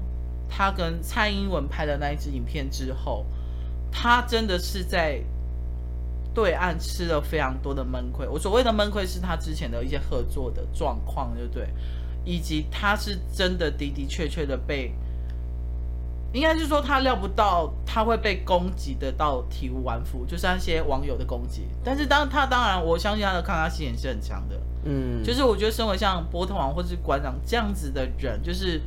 [0.49, 3.27] 他跟蔡英文拍的那一支影片之后，
[3.91, 5.21] 他真的是在
[6.35, 8.27] 对岸吃了非常多的闷亏。
[8.27, 11.69] 我所谓的闷亏是他之前的一些合作的状况，就对。
[12.25, 14.93] 以及他是真的的的确确的被，
[16.33, 21.67] 应该是说他料不到他会被攻击的到体无完肤，就是那些网友的攻击。
[21.85, 28.81] 但是当他当然我相信他的抗压性也是很强的，嗯，就是我觉得身为像波特王或是馆长这样子的人，就是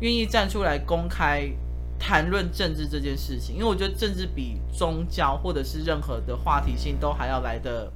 [0.00, 1.48] 愿意站出来公开
[1.98, 7.92] 谈论政治这件事情，因为我觉得政治比宗教或者是任何的话题性都还要来的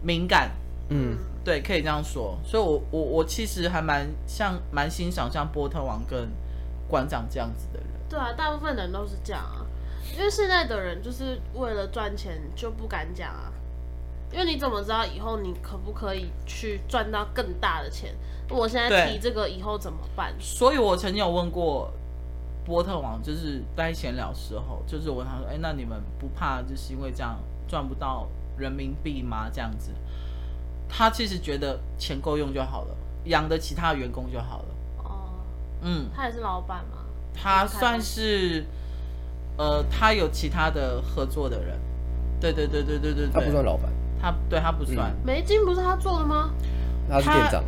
[0.00, 0.52] 敏感，
[0.90, 1.18] 嗯。
[1.44, 6.28] 对，可以这样说，所以我，我我我其实还蛮像蛮欣赏像波特王跟
[6.88, 7.88] 馆长这样子的人。
[8.08, 9.66] 对啊，大部分人都是这样啊，
[10.16, 13.52] 因为现在的人就是为了赚钱就不敢讲啊，
[14.32, 18.14] 因为你怎么知道以后你可不可以去赚到更大的钱？
[18.50, 20.34] 我现在提这个以后怎么办？
[20.38, 21.90] 所以我曾经有问过
[22.64, 28.28] 波特王，就是在闲聊时候，就是我问他说：“哎、欸，那你们不怕就是因为这样赚不到
[28.58, 29.92] 人民币吗？”这样子，
[30.96, 34.64] 他其实觉得钱够用就好了，养得起他的员工就好了。
[34.98, 35.10] 哦，
[35.82, 36.98] 嗯，他也是老板吗？
[37.34, 38.64] 他算是，
[39.56, 41.76] 呃，他有其他的合作的人。
[42.40, 43.90] 对对对对对对，他不算老板。
[44.22, 45.12] 他对他不算。
[45.24, 46.50] 梅金不是他做的吗？
[47.10, 47.64] 他是店长。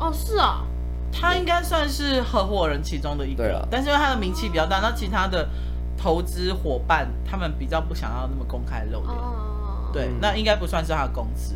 [0.00, 0.64] 哦，是啊，
[1.12, 5.48] 他应该算是合伙人其中的一个，对，但是因为他的名气比较大，那其他的
[5.96, 9.12] 投资伙伴他们比较不想要那么公开露脸。
[9.12, 11.54] 哦，对，那应该不算是他的公司。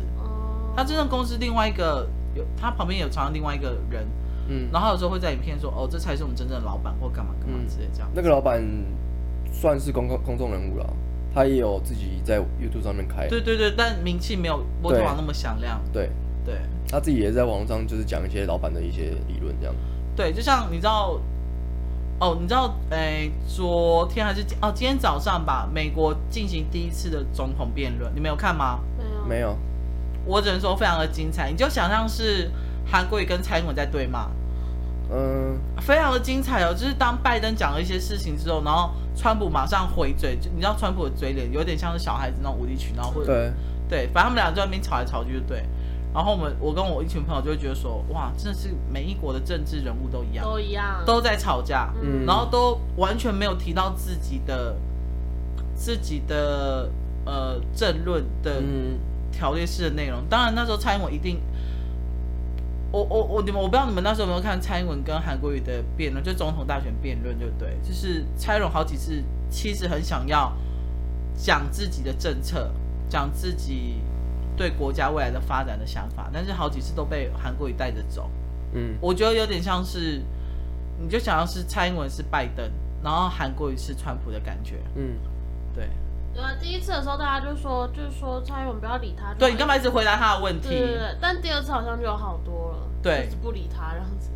[0.79, 4.07] 哦，他真正公司另外一个有，他旁边有常常另外一个人，
[4.47, 8.09] 嗯，然后有时候会在影片说，哦，这才是我们真正的老板或干嘛干嘛之类这样。
[8.13, 8.63] 那个老板
[9.51, 10.93] 算是公公公众人物了，
[11.33, 13.27] 他也有自己在 YouTube 上面开。
[13.27, 15.81] 对对对，但名气没有波特王那么响亮。
[15.91, 16.09] 对。
[16.45, 16.55] 对，
[16.89, 19.75] 他自己也是在网络上就是讲一些老板的一些理论这样。
[20.15, 21.19] 对，就像你知道，
[22.19, 28.79] 哦，你知道，哎、欸，昨天还是哦，今天早上吧，美国进行第一次的总统辩论，你没有看吗？
[28.97, 29.57] 没有，没有。
[30.29, 32.51] 我只能说非常的精彩，你就想象是
[32.85, 34.29] 韩国瑜跟蔡英文在对骂，
[35.11, 36.71] 嗯，非常的精彩哦。
[36.71, 43.51] 就是当拜登讲了一些事情之后，然后川普马上回嘴，就你知道川普的嘴脸有点像是小孩子那种无理取闹，或者对，
[43.89, 45.65] 对，反正他们俩在那边吵来吵去，就对。
[46.11, 54.75] 然后我们，我跟我一群朋友就会觉得说，哇，真的是每一国的政治人物都一样，都一样，都在吵架，嗯，然后都完全没有提到自己的
[55.75, 56.89] 自己的
[57.25, 58.59] 呃政论的
[59.31, 60.23] 条列式的内容。
[60.29, 61.41] 当然那时候蔡英文一定，
[62.91, 67.77] 我我我你们我不知道你们那时候有没有看蔡英文跟韩国瑜的辩论，就总统大选辩论，对不对？
[67.83, 70.53] 就是蔡英文好几次其实很想要
[71.35, 72.71] 讲自己的政策，
[73.09, 74.01] 讲自己。
[74.57, 78.29] 对国家未来的发展的想法，但是好几次都被韩国瑜带着走。
[78.73, 80.21] 嗯，我觉得有点像是，
[80.99, 82.69] 你就想要是蔡英文是拜登，
[83.01, 84.75] 然后韩国瑜是川普的感觉。
[84.95, 85.15] 嗯，
[85.73, 85.87] 对。
[86.39, 89.33] 对啊，第一次的时候大家就说，就是说蔡英文不要理他。
[89.33, 90.69] 对，你干嘛一直回答他的问题？
[90.69, 91.17] 对对对。
[91.19, 92.87] 但第二次好像就有好多了。
[93.03, 93.25] 对。
[93.25, 94.29] 就是不理他这样子。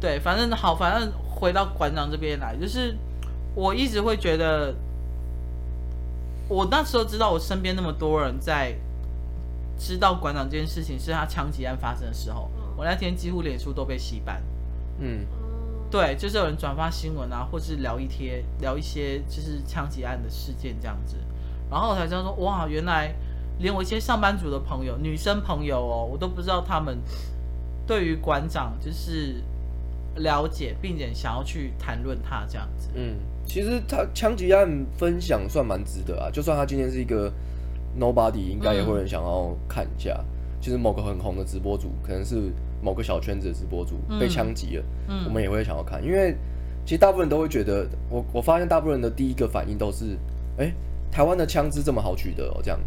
[0.00, 2.96] 对，反正好，反正回到馆长这边来，就是
[3.54, 4.74] 我一直会觉得，
[6.48, 8.74] 我那时候知道我身边那么多人在。
[9.80, 14.42] 知道馆长这件事情是他枪击案发生的时候，嗯、我那天几乎脸书都被洗版。
[14.98, 15.24] 嗯，
[15.90, 21.16] 对，就是有人转发新闻啊，或是聊一贴聊一些就是枪击案的事件这样子，
[21.70, 23.14] 然后我才知道说，哇，原来
[23.58, 26.98] 连我一些上班族的朋友、女生朋友哦，我都不知道他们
[27.86, 29.42] 对于馆长就是
[30.16, 32.90] 了解，并且想要去谈论他这样子。
[32.94, 33.16] 嗯，
[33.46, 37.32] 其实他枪击案分享算蛮值得啊，就算他今天是一个。
[37.98, 40.22] Nobody 应该也会很想要看一下，
[40.60, 42.52] 就是某个很红的直播主，可能是
[42.82, 44.84] 某个小圈子的直播主被枪击了，
[45.26, 46.34] 我们也会想要看，因为
[46.84, 50.16] 其实大部分人都会觉得，我我发现大部分人的第一个反应都是，
[50.58, 50.72] 哎，
[51.10, 52.80] 台湾的枪支这么好取得哦，这样。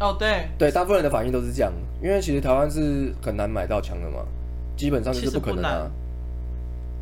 [0.00, 1.72] 哦，对，对，大部分人的反应都是这样，
[2.02, 4.24] 因为其实台湾是很难买到枪的嘛，
[4.76, 5.90] 基本上就是不可能啊。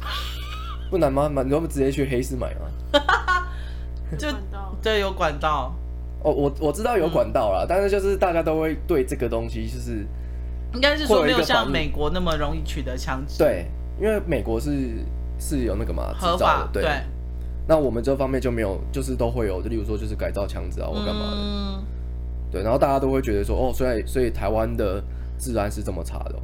[0.90, 1.28] 不难吗？
[1.28, 2.66] 蛮多直接去黑市买吗？
[4.18, 4.26] 就
[4.82, 5.72] 对，有管道。
[6.22, 10.04] 哦，我我知道有管道啦，嗯、但是就是大家都会对这个东西就是，
[10.74, 13.38] 应该是说没有像美国那么容易取得枪支。
[13.38, 13.66] 对，
[14.00, 15.04] 因为美国是
[15.38, 16.82] 是有那个嘛执法的，对。
[16.82, 16.90] 对
[17.68, 21.36] 那我们这方面就没有，就是都会有，就例如说就是改造枪支啊或干嘛的。
[21.36, 21.84] 嗯。
[22.50, 25.00] 对，然后大家都会觉得说，哦，所以所以台湾的
[25.38, 26.34] 治安是这么差的，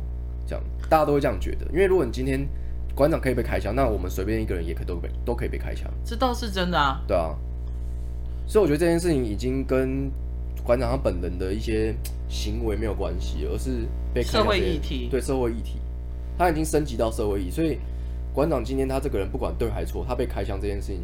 [0.47, 1.67] 这样大家都会这样觉得。
[1.73, 2.47] 因为如果你今天
[2.95, 5.91] 馆长可以被开枪，那我们随便一个人也可以都被都可以被开枪。
[6.05, 7.03] 这倒是真的啊。
[7.09, 7.35] 对啊。
[8.47, 10.09] 所以我觉得这件事情已经跟
[10.63, 11.93] 馆长他本人的一些
[12.29, 15.09] 行为没有关系，而是被社会议题。
[15.11, 15.79] 对社会议题，
[16.37, 17.51] 他已经升级到社会议题。
[17.51, 17.79] 所以
[18.33, 21.01] 馆长今天他这个人不管对还错，他被开枪这件事情，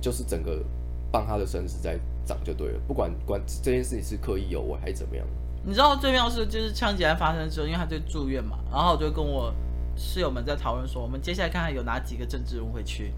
[0.00, 0.62] 就是整个
[1.10, 2.80] 帮他的声势在涨就对了。
[2.86, 5.26] 不管管这件事情是刻意有为还是怎么样。
[5.64, 9.52] 你知道最妙是就是枪击案发生之后，因为他就住院嘛，然后我就跟我
[9.96, 13.12] 室友们在讨论说，我们接下来看看有哪几个政治人物会去。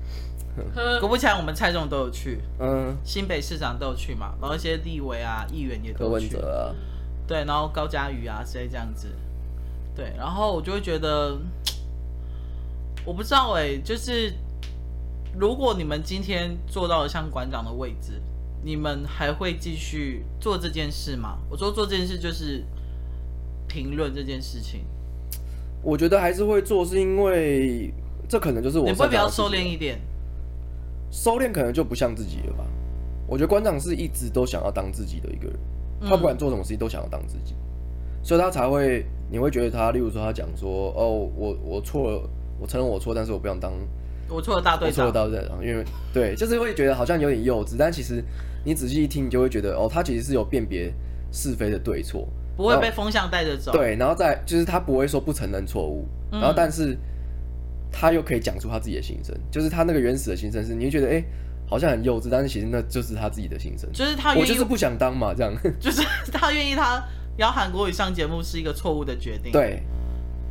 [1.00, 6.74] 果不其然，我们蔡总都有去，嗯，新北市长都有去嘛，然后一些立委啊、议员也都有去，啊、
[7.33, 9.09] 对，然后高佳瑜啊，之类这样子，
[9.97, 11.39] 对，然后我就会觉得，
[13.07, 14.35] 我不知道哎、欸，就是
[15.35, 18.20] 如果你们今天做到了像馆长的位置，
[18.62, 21.39] 你们还会继续做这件事吗？
[21.49, 22.62] 我说做这件事就是
[23.66, 24.85] 评论这件事情，
[25.83, 27.91] 我觉得还是会做，是因为
[28.28, 29.99] 这可能就是我，你会比较收敛一点。
[31.11, 32.64] 收敛可能就不像自己了吧？
[33.26, 35.59] 我觉得馆长是一直都想要当自己的一个人，
[36.09, 37.55] 他不管做什么事情都想要当自己，
[38.22, 42.28] 所以他才会，你会觉得他，例如说他讲说，哦，我我错了，
[42.59, 43.72] 我承认我错，但是我不想当，
[44.28, 48.22] 我错了大队长，我错了大队长，因为对，就是会觉得好像有点幼稚，但其实
[48.64, 50.92] 你仔细一听，你就会觉得，哦，他其实是有辨别
[51.30, 56.96] 是非的对错，不会被风向带着走，对，然后再就是他不会说不承认错误，然后但是
[57.90, 61.24] 他又可以讲出他自己的心声，就是他那个原始的心声是，你会觉得，哎。
[61.73, 63.91] 好像很幼稚，但是其实那就是他自己的心声。
[63.95, 65.51] 就是他，我就是不想当嘛，这样。
[65.81, 67.03] 就是他愿意，他
[67.39, 69.51] 邀韩国语上节目是一个错误的决定。
[69.51, 69.83] 对。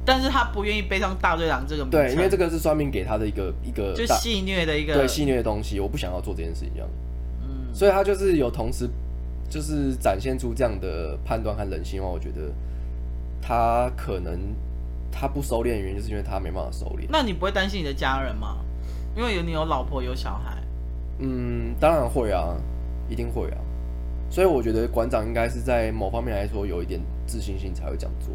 [0.03, 1.91] 但是他不愿意背上大队长这个名。
[1.91, 3.93] 对，因为这个是算命给他的一个一个。
[3.93, 4.95] 就戏虐的一个。
[4.95, 6.89] 对，戏虐的东西，我不想要做这件事情，这样。
[7.43, 7.71] 嗯。
[7.71, 8.89] 所以他就是有同时，
[9.47, 12.51] 就是展现出这样的判断和人性的话，我觉得
[13.39, 14.39] 他可能
[15.11, 17.05] 他不收敛的原因，就是因为他没办法收敛。
[17.07, 18.57] 那你不会担心你的家人吗？
[19.13, 20.57] 因为有你有老婆有小孩。
[21.21, 22.55] 嗯，当然会啊，
[23.07, 23.57] 一定会啊，
[24.29, 28.33] 所以我觉得馆长应该是在某方面来说有一点自信心才会这样做。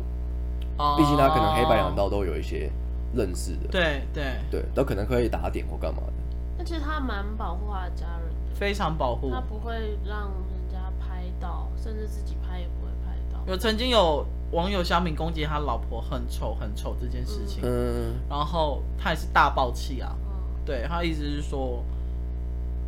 [0.79, 2.71] 哦，毕竟他可能黑白两道都有一些
[3.13, 4.25] 认识的，对对。
[4.51, 6.13] 对，都可能可以打点或干嘛的。
[6.59, 13.41] 而且他蛮保护他的家人的，非常保护，他不会让人家拍到，甚至自己拍也不会拍到。
[13.47, 21.83] 有曾经有网友小敏攻击他老婆很丑很丑这件事情，嗯，然后他也是大爆气啊，嗯，对他意思是说。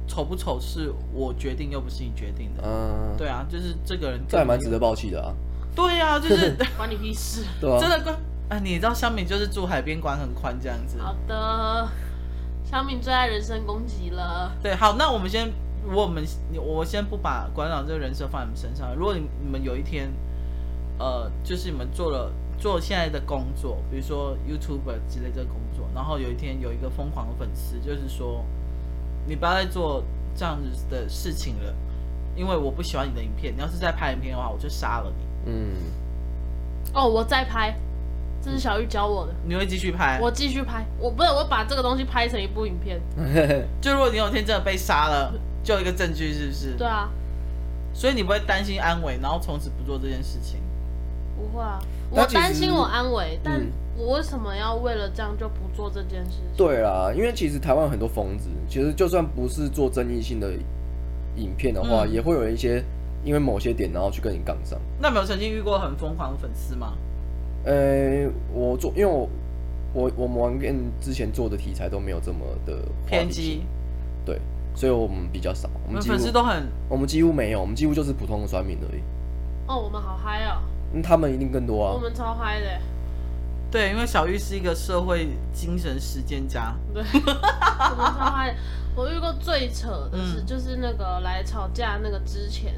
[0.09, 2.63] 丑不丑是我决定，又不是你决定的。
[2.65, 5.33] 嗯，对啊，就是这个人，这还蛮值得抱气的啊。
[5.77, 7.45] 对啊，就是 关你屁事。
[7.61, 8.17] 对啊，真的关。
[8.49, 10.99] 哎，你知道香敏就是住海边，管很宽这样子。
[10.99, 11.87] 好的，
[12.65, 14.51] 香敏最爱人身攻击了。
[14.63, 15.53] 对，好，那我们先，
[15.95, 16.25] 我们
[16.57, 18.95] 我先不把馆长这个人设放在你们身上。
[18.97, 20.11] 如果你你们有一天，
[20.99, 28.45] 呃，就是你们做了做现在的工作，比如说 YouTuber 之类的工作，然后有一天有一个疯狂的粉丝，就是说。
[29.29, 30.03] 你不要再做
[30.35, 31.75] 这样子的事情了，
[32.35, 33.55] 因为我不喜欢你的影片。
[33.55, 35.53] 你要是再拍影片的话，我就杀了你。
[35.53, 35.75] 嗯。
[36.95, 37.77] 哦，我再拍，
[38.43, 39.35] 这是小玉教我的。
[39.45, 40.19] 你会继续拍？
[40.23, 40.87] 我继续拍。
[40.99, 43.01] 我不是，我把这个东西拍成一部影片。
[43.81, 46.71] 就如果你有天真的被杀了，就有一个证据，是不是？
[46.79, 47.11] 对啊。
[47.93, 50.61] 所以你不会担心安危，然后从此不做这件事情？
[51.37, 51.79] 不会啊，
[52.11, 53.61] 我担心我安危，但。
[53.61, 53.67] 嗯
[54.01, 56.45] 我为什么要为了这样就不做这件事情？
[56.57, 60.53] 对啦，因为其实台湾很多疯子，其实就算不是做争议性的
[61.35, 62.81] 影片的话，嗯、也会有一些
[63.25, 64.79] 因为某些点然后去跟你杠上。
[65.01, 66.93] 那没有曾经遇过很疯狂的粉丝吗？
[67.65, 69.29] 呃、欸，我做，因为我
[69.93, 73.65] 我我们玩 game 之前做的题材都没有这么的偏激，
[74.25, 74.41] 对，
[74.77, 75.69] 所以我们比较少。
[75.89, 79.01] 我们粉丝都很，我们几乎没有，我们几乎就是普通的酸民而已。
[79.67, 80.63] 哦，我们好嗨啊！
[80.93, 81.93] 嗯，他们一定更多啊。
[81.93, 82.67] 我们超嗨的。
[83.71, 86.75] 对，因为小玉是一个社会精神实践家。
[86.95, 88.57] 对，我们超嗨。
[88.97, 92.75] 我遇过最扯的是，就是那个来吵架那个之前，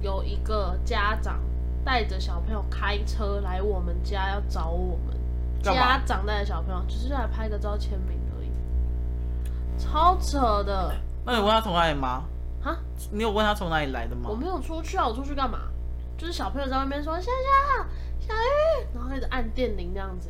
[0.00, 1.40] 有一个家长
[1.84, 5.16] 带着小朋友开车来我们家要找我们。
[5.62, 8.50] 家长带着小朋友，只是来拍个照签名而已，
[9.78, 10.92] 超扯的。
[11.24, 12.24] 那你问他从哪里吗？
[12.64, 12.76] 啊？
[13.12, 14.28] 你有问他从哪里来的吗？
[14.28, 15.58] 我没有出去啊，我出去干嘛？
[16.16, 17.86] 就是小朋友在外面说：“夏夏。”
[18.22, 20.28] 小玉，然后一直按电铃这样子，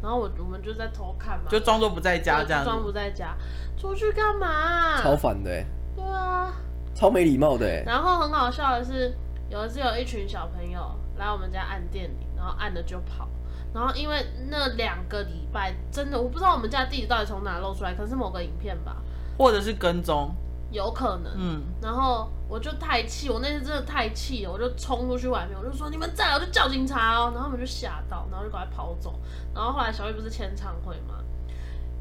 [0.00, 3.36] 然后我我们就在偷看嘛，就装作不在家这样，装不在家，
[3.76, 5.02] 出去干嘛？
[5.02, 5.50] 超烦的，
[5.94, 6.50] 对啊，
[6.94, 7.82] 超没礼貌的。
[7.84, 9.14] 然后很好笑的是，
[9.50, 10.80] 有一次有一群小朋友
[11.18, 13.28] 来我们家按电铃，然后按了就跑，
[13.74, 18.96] 然后因为那两个礼拜真的我不知道我们家地址到底从哪露出来，可能是某个影片吧，
[19.36, 20.34] 或者是跟踪。
[20.70, 29.18] 有可能，嗯，然后我就太气，我那天真的太气了，我就冲出去外面，我就说你们在，我就叫警察哦，然后他们就吓到，然后就赶快跑走，
[29.54, 31.14] 然后后来小玉不是签唱会嘛，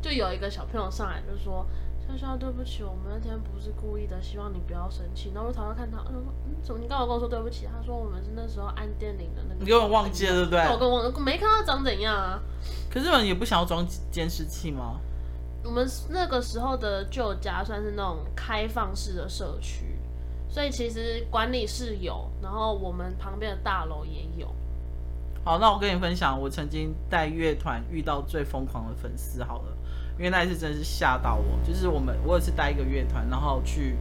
[0.02, 1.66] 就有一个小朋友上来就说，
[2.08, 6.80] 潇潇对不起，我们那天不是故意的，希望你不要生气，然后我就跑过看他，他说嗯，怎么？
[6.82, 7.68] 你刚好跟我说对不起？
[7.68, 10.60] 他说我们是那时候按电铃的那个，你根本忘记了对不对？
[10.72, 12.40] 我跟我没看到长怎样啊，
[12.90, 15.00] 可是你们也不想要装监视器吗？
[15.66, 20.00] 我们那个时候的旧家算是那种开放式的社区，
[20.48, 24.54] 所以其实管理室有，然后我们旁边的大楼也有。
[25.44, 29.44] 好，那我跟你分享，我曾经带乐团遇到最疯狂的粉丝。
[29.44, 29.78] 好了，
[30.18, 33.98] 因为那一次真是吓到我，就是我们我也是带一个乐团，然后去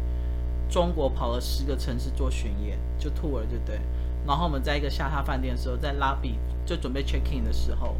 [0.69, 3.81] 中国跑了十个城市做巡演，就 tour 了，对不对？
[4.27, 7.97] 然后我们在一个下榻饭店的时候，在 lobby 就准备 check in 的时候。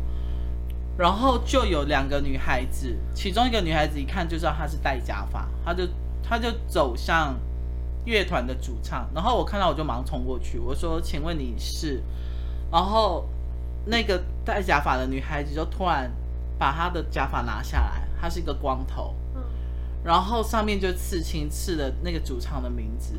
[0.97, 5.89] 然后就有两个女孩子，其中一个女孩子一看就知道她是戴假发，她就
[6.23, 7.35] 她就走向
[8.05, 12.03] 乐团的主唱，然后我看到我就忙冲过去，我说：“请问你是？”
[12.71, 13.29] 然后
[13.87, 16.11] 那个戴假发的女孩子就突然
[16.59, 19.15] 把她的假发拿下来，她是一个光头，
[20.05, 23.19] 然后上面就刺青刺了那个主唱的名字，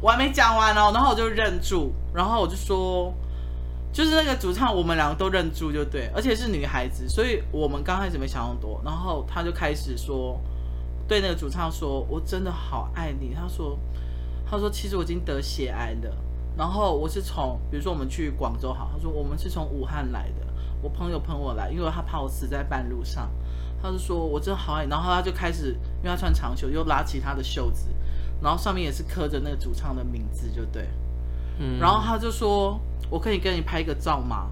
[0.00, 3.12] 我还没讲完哦，然后我就认住，然后我就说，
[3.92, 10.40] 就是那个主唱，我们两个都认住就对，而且是女孩子，所以我们刚开始没想那么多，然后他就开始说，
[11.08, 13.34] 对那个主唱说，我真的好爱你。
[13.34, 13.78] 他说，
[14.48, 16.16] 他说其实我已经得血癌了，
[16.56, 20.46] 然后我是从，比如说我们去广州好，他说我们是从武汉来的，
[20.80, 23.28] 我朋友朋友来，因为他怕我死在半路上，
[23.82, 25.72] 他就说我真的好爱你，然后他就开始，
[26.02, 27.88] 因为他穿长袖，又拉起他的袖子。
[28.42, 30.88] 然后上面也是刻着那个主唱的名字，就对。
[31.58, 31.78] 嗯。
[31.78, 32.80] 然后他就说
[33.10, 34.48] ：“我可以跟你拍个照吗？”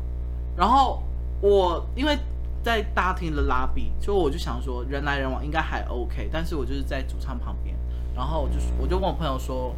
[0.56, 1.02] 然后
[1.40, 2.18] 我因为
[2.62, 6.28] 在大厅的拉比，所以我就想说人来人往应该还 OK。
[6.32, 7.76] 但是我就是在主唱旁边，
[8.14, 9.74] 然后我就我就问我朋友说：“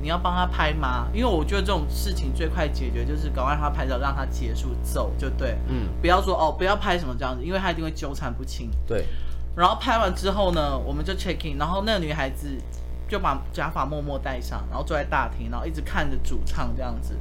[0.00, 5.58] 你要帮他拍吗？”因为我觉得这种事情最快解决就是赶快让他拍照，让他结束走就对。
[5.68, 5.88] 嗯。
[6.00, 8.70] 不要说哦，不要拍什么这样子，因为他一定会纠缠不清。
[8.86, 9.04] 对。
[9.54, 12.58] 然后拍完之后呢，我们就 check in，然后那个女孩子。
[13.08, 17.14] 就把假发默默戴上，然后坐在大厅，然后一直看着主唱这样子。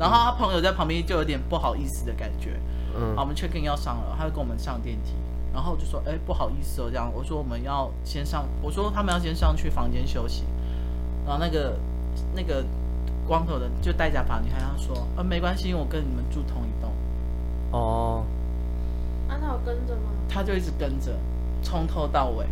[0.00, 2.58] 然后他朋友在旁边就有点不好意思的感觉。
[2.98, 5.12] 嗯，好，我们 check in 要上了，他就跟我们上电梯，
[5.52, 10.44] 然后就说：“哎，不好意思哦，这样。”我说：“我们要先上，我说他们要先上去房间休息。”
[11.24, 11.78] 然后那个
[12.34, 12.64] 那个
[13.28, 16.90] 光头的就戴假发女孩他说：“呃，没关系，因为我跟你们住同一栋。”
[17.78, 18.24] 哦，
[19.28, 20.10] 那他有跟着吗？
[20.28, 21.12] 他就一直跟着，
[21.62, 22.46] 从头到尾。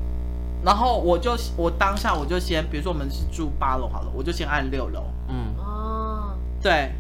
[0.63, 5.05] 然后我就我当下我就先，比如说我们是住八楼好了，我就先按六楼。
[5.29, 6.93] 嗯哦，对。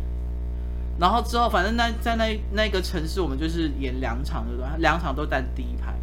[0.98, 4.68] 然后之后反正那在那那个城市，我们就是演两场，对不对？
[4.78, 5.94] 两场都在第一排。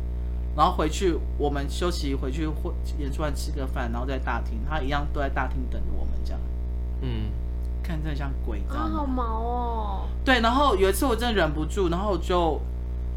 [0.55, 6.39] 然后回去我们休息回去会演出完吃个饭，然后在大厅，他一样都在大厅等着我们这样。
[7.01, 7.29] 嗯，
[7.83, 8.85] 看着像鬼这样。
[8.85, 10.05] 啊，好毛哦。
[10.23, 12.61] 对，然后有一次我真的忍不住，然后我就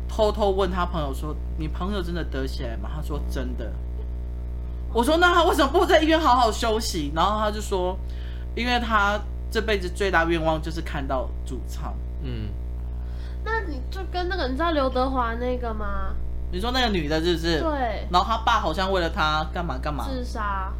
[0.09, 3.73] 偷偷问他朋友说：“你朋友真的得血吗？”他说：“真的。”
[4.93, 7.13] 我说，那他为什么不在医院好好休息？
[7.15, 7.97] 然后他就说，
[8.57, 9.21] 因为他
[9.51, 11.95] 这辈子最大愿望就是看到主唱。
[12.23, 12.49] 嗯，
[13.45, 16.15] 那你就跟那个你知道刘德华那个吗？
[16.51, 17.61] 你说那个女的，是不是？
[17.61, 18.07] 对。
[18.11, 20.05] 然后他爸好像为了他干嘛干嘛？
[20.09, 20.73] 自杀。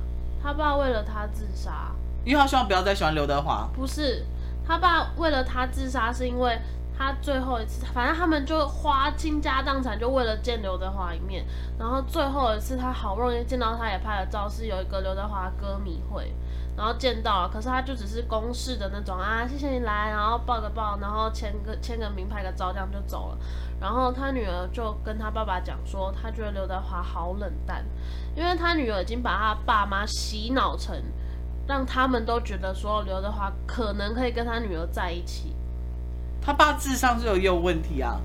[0.43, 1.93] 他爸为了他自杀，
[2.25, 3.69] 因为他希望不要再喜欢刘德华。
[3.75, 4.25] 不是，
[4.67, 6.59] 他爸为了他自杀是因为。
[6.99, 11.47] 他最后一次，反正他们就花倾家荡产，就为了见刘德华一面。
[11.79, 16.35] 然后最后一次，他好不容易见到他，也拍了照，是有一个刘德华歌迷会，
[16.77, 17.49] 然后见到。
[17.53, 23.39] 可是他就只是公事的那种啊，谢谢你来，然后抱个抱，然后签个签个名，拍个照，这样就走了。
[23.81, 27.87] 然后他女儿就跟他爸爸讲说，他觉得刘德华好冷淡，
[28.35, 31.01] 因为他女儿已经把他爸妈洗脑成，
[31.69, 35.55] 让他们都觉得说刘德华可能可以跟他女儿在一起。
[36.41, 38.21] 他爸智商是有有问题啊？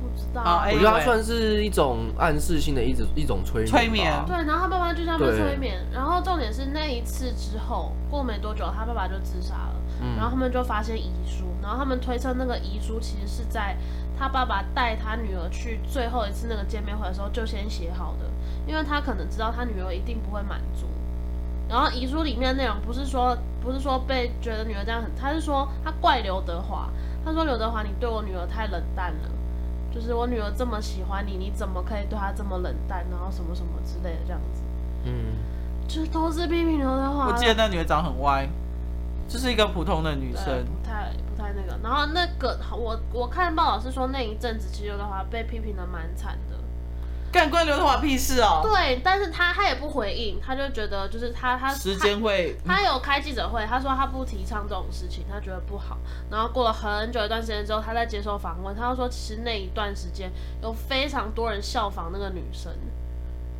[0.00, 0.40] 不知道。
[0.42, 3.66] 啊，我觉得他算是一种暗示性的一种一种催眠。
[3.66, 4.24] 催眠。
[4.26, 9.76] 对，然后他爸爸就像被催眠，然后重点是那一次之后过没多久，他爸爸就自杀了。
[10.00, 10.16] 嗯。
[10.16, 13.76] 然后他们就发现遗书，然后他们推测那个遗书其实是在
[14.18, 18.26] 他爸爸带他女儿去最后一次那个见面会的时候就先写好的，
[18.66, 20.86] 因为他可能知道他女儿一定不会满足。
[21.68, 26.90] 然后遗书里面的内容不是说不是说被觉得女儿这样很，他是说他怪刘德华。
[27.24, 29.28] 他说：“刘德华，你对我女儿太冷淡了，
[29.94, 33.04] 就是我女儿这么喜欢你，你怎么可以对她这么冷淡？
[33.10, 34.62] 然后什么什么之类的这样子，
[35.04, 35.36] 嗯，
[35.86, 37.26] 就都是批评刘德华。
[37.28, 38.48] 我记得那女儿长很歪，
[39.28, 41.78] 就是一个普通的女生，不太不太那个。
[41.82, 46.56] 然后那个我我看报道是说那一阵子其实刘德华被批评的蛮惨的。”
[47.32, 48.60] 干关刘德华屁事哦！
[48.62, 55.96] 对，但是他他也不回应，他就觉得就是他他时间会他，他有开记者会，他说他不提倡这种事情，他觉得不好。
[56.28, 62.72] 然后过了很久一段时间之后，他在接受访问，他就说其实那一段时间有非常多人效仿那个女生，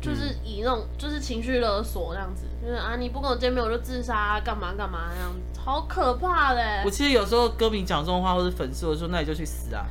[0.01, 6.81] 就是以那种就是情绪勒索这样子，就是啊你不跟我见面我就自杀啊，干嘛干嘛那样子，好可怕嘞！
[6.83, 9.85] 我其实有时候歌迷讲这种话，或者粉丝我说那你就去死啊！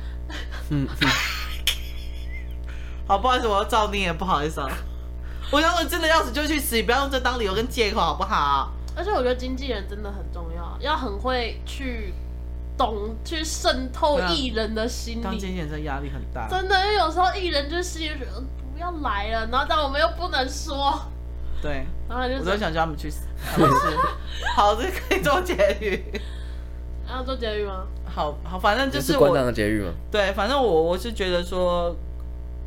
[0.69, 0.87] 嗯。
[3.11, 4.69] 好，不好意思，我要照你也不好意思啊。
[5.51, 8.71] 我要是真的要死就去死，你不要用这当理由跟借口，好不好？
[8.95, 12.13] 而且我觉得经纪人真的很重要，要很会去
[12.77, 15.21] 懂去渗透艺人的心理。
[15.21, 18.41] 当经纪人真的压力很大，真的，因为有时候艺人就是觉得
[18.73, 20.97] 不要来了，然后但我们又不能说。
[21.61, 23.27] 对，然后就我都想叫他们去死。
[24.55, 26.01] 好，这可以做结语。
[27.11, 27.83] 要做结语吗？
[28.05, 29.91] 好好，反正就是馆长的结语吗？
[30.09, 31.93] 对，反正我我是觉得说。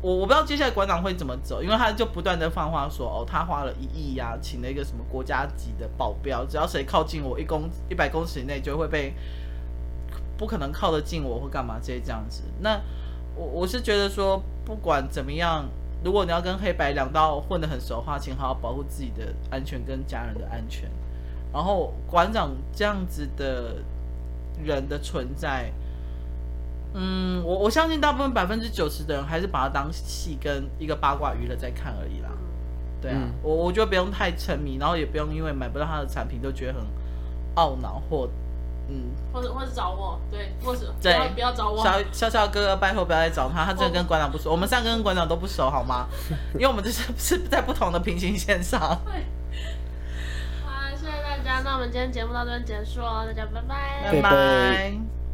[0.05, 9.15] 我我不知道接下来馆长会怎么走，因为他就不断的放话说，哦，他花了一亿呀，请了一个什么国家级的保镖，只要谁靠近我一公一百公尺以内，就会被
[10.37, 12.43] 不可能靠得近我或干嘛这些这样子。
[12.59, 12.79] 那
[13.35, 15.65] 我我是觉得说，不管怎么样，
[16.03, 20.87] 如果你要跟黑白两道混得很熟的话，请好好保护自己的安全跟家人的安全。
[21.51, 23.77] 然后馆长这样子的
[24.63, 25.71] 人的存在，
[26.95, 32.29] 嗯，我我相信大部分百分之九十的人还是把它当戏跟一个八卦娱乐在看而已啦。
[33.01, 36.81] 对啊，嗯、我我觉得不用太沉迷，然后也不用因为买不到他的产品就觉得很
[37.55, 38.29] 懊恼或。
[38.87, 41.83] 嗯，或者或者找我，对，或者不要对不要找我。
[41.83, 44.51] 小小小哥哥，拜托不要再找他，他真的跟馆长不熟。
[44.51, 46.05] 我们三个跟馆长都不熟，好吗？
[46.53, 48.79] 因为我们这是是在不同的平行线上。
[49.05, 49.25] 对。
[50.63, 54.21] 好，谢谢大家，那我们今天节目到这边结束哦，大家拜拜，拜拜。
[54.21, 55.24] 拜拜。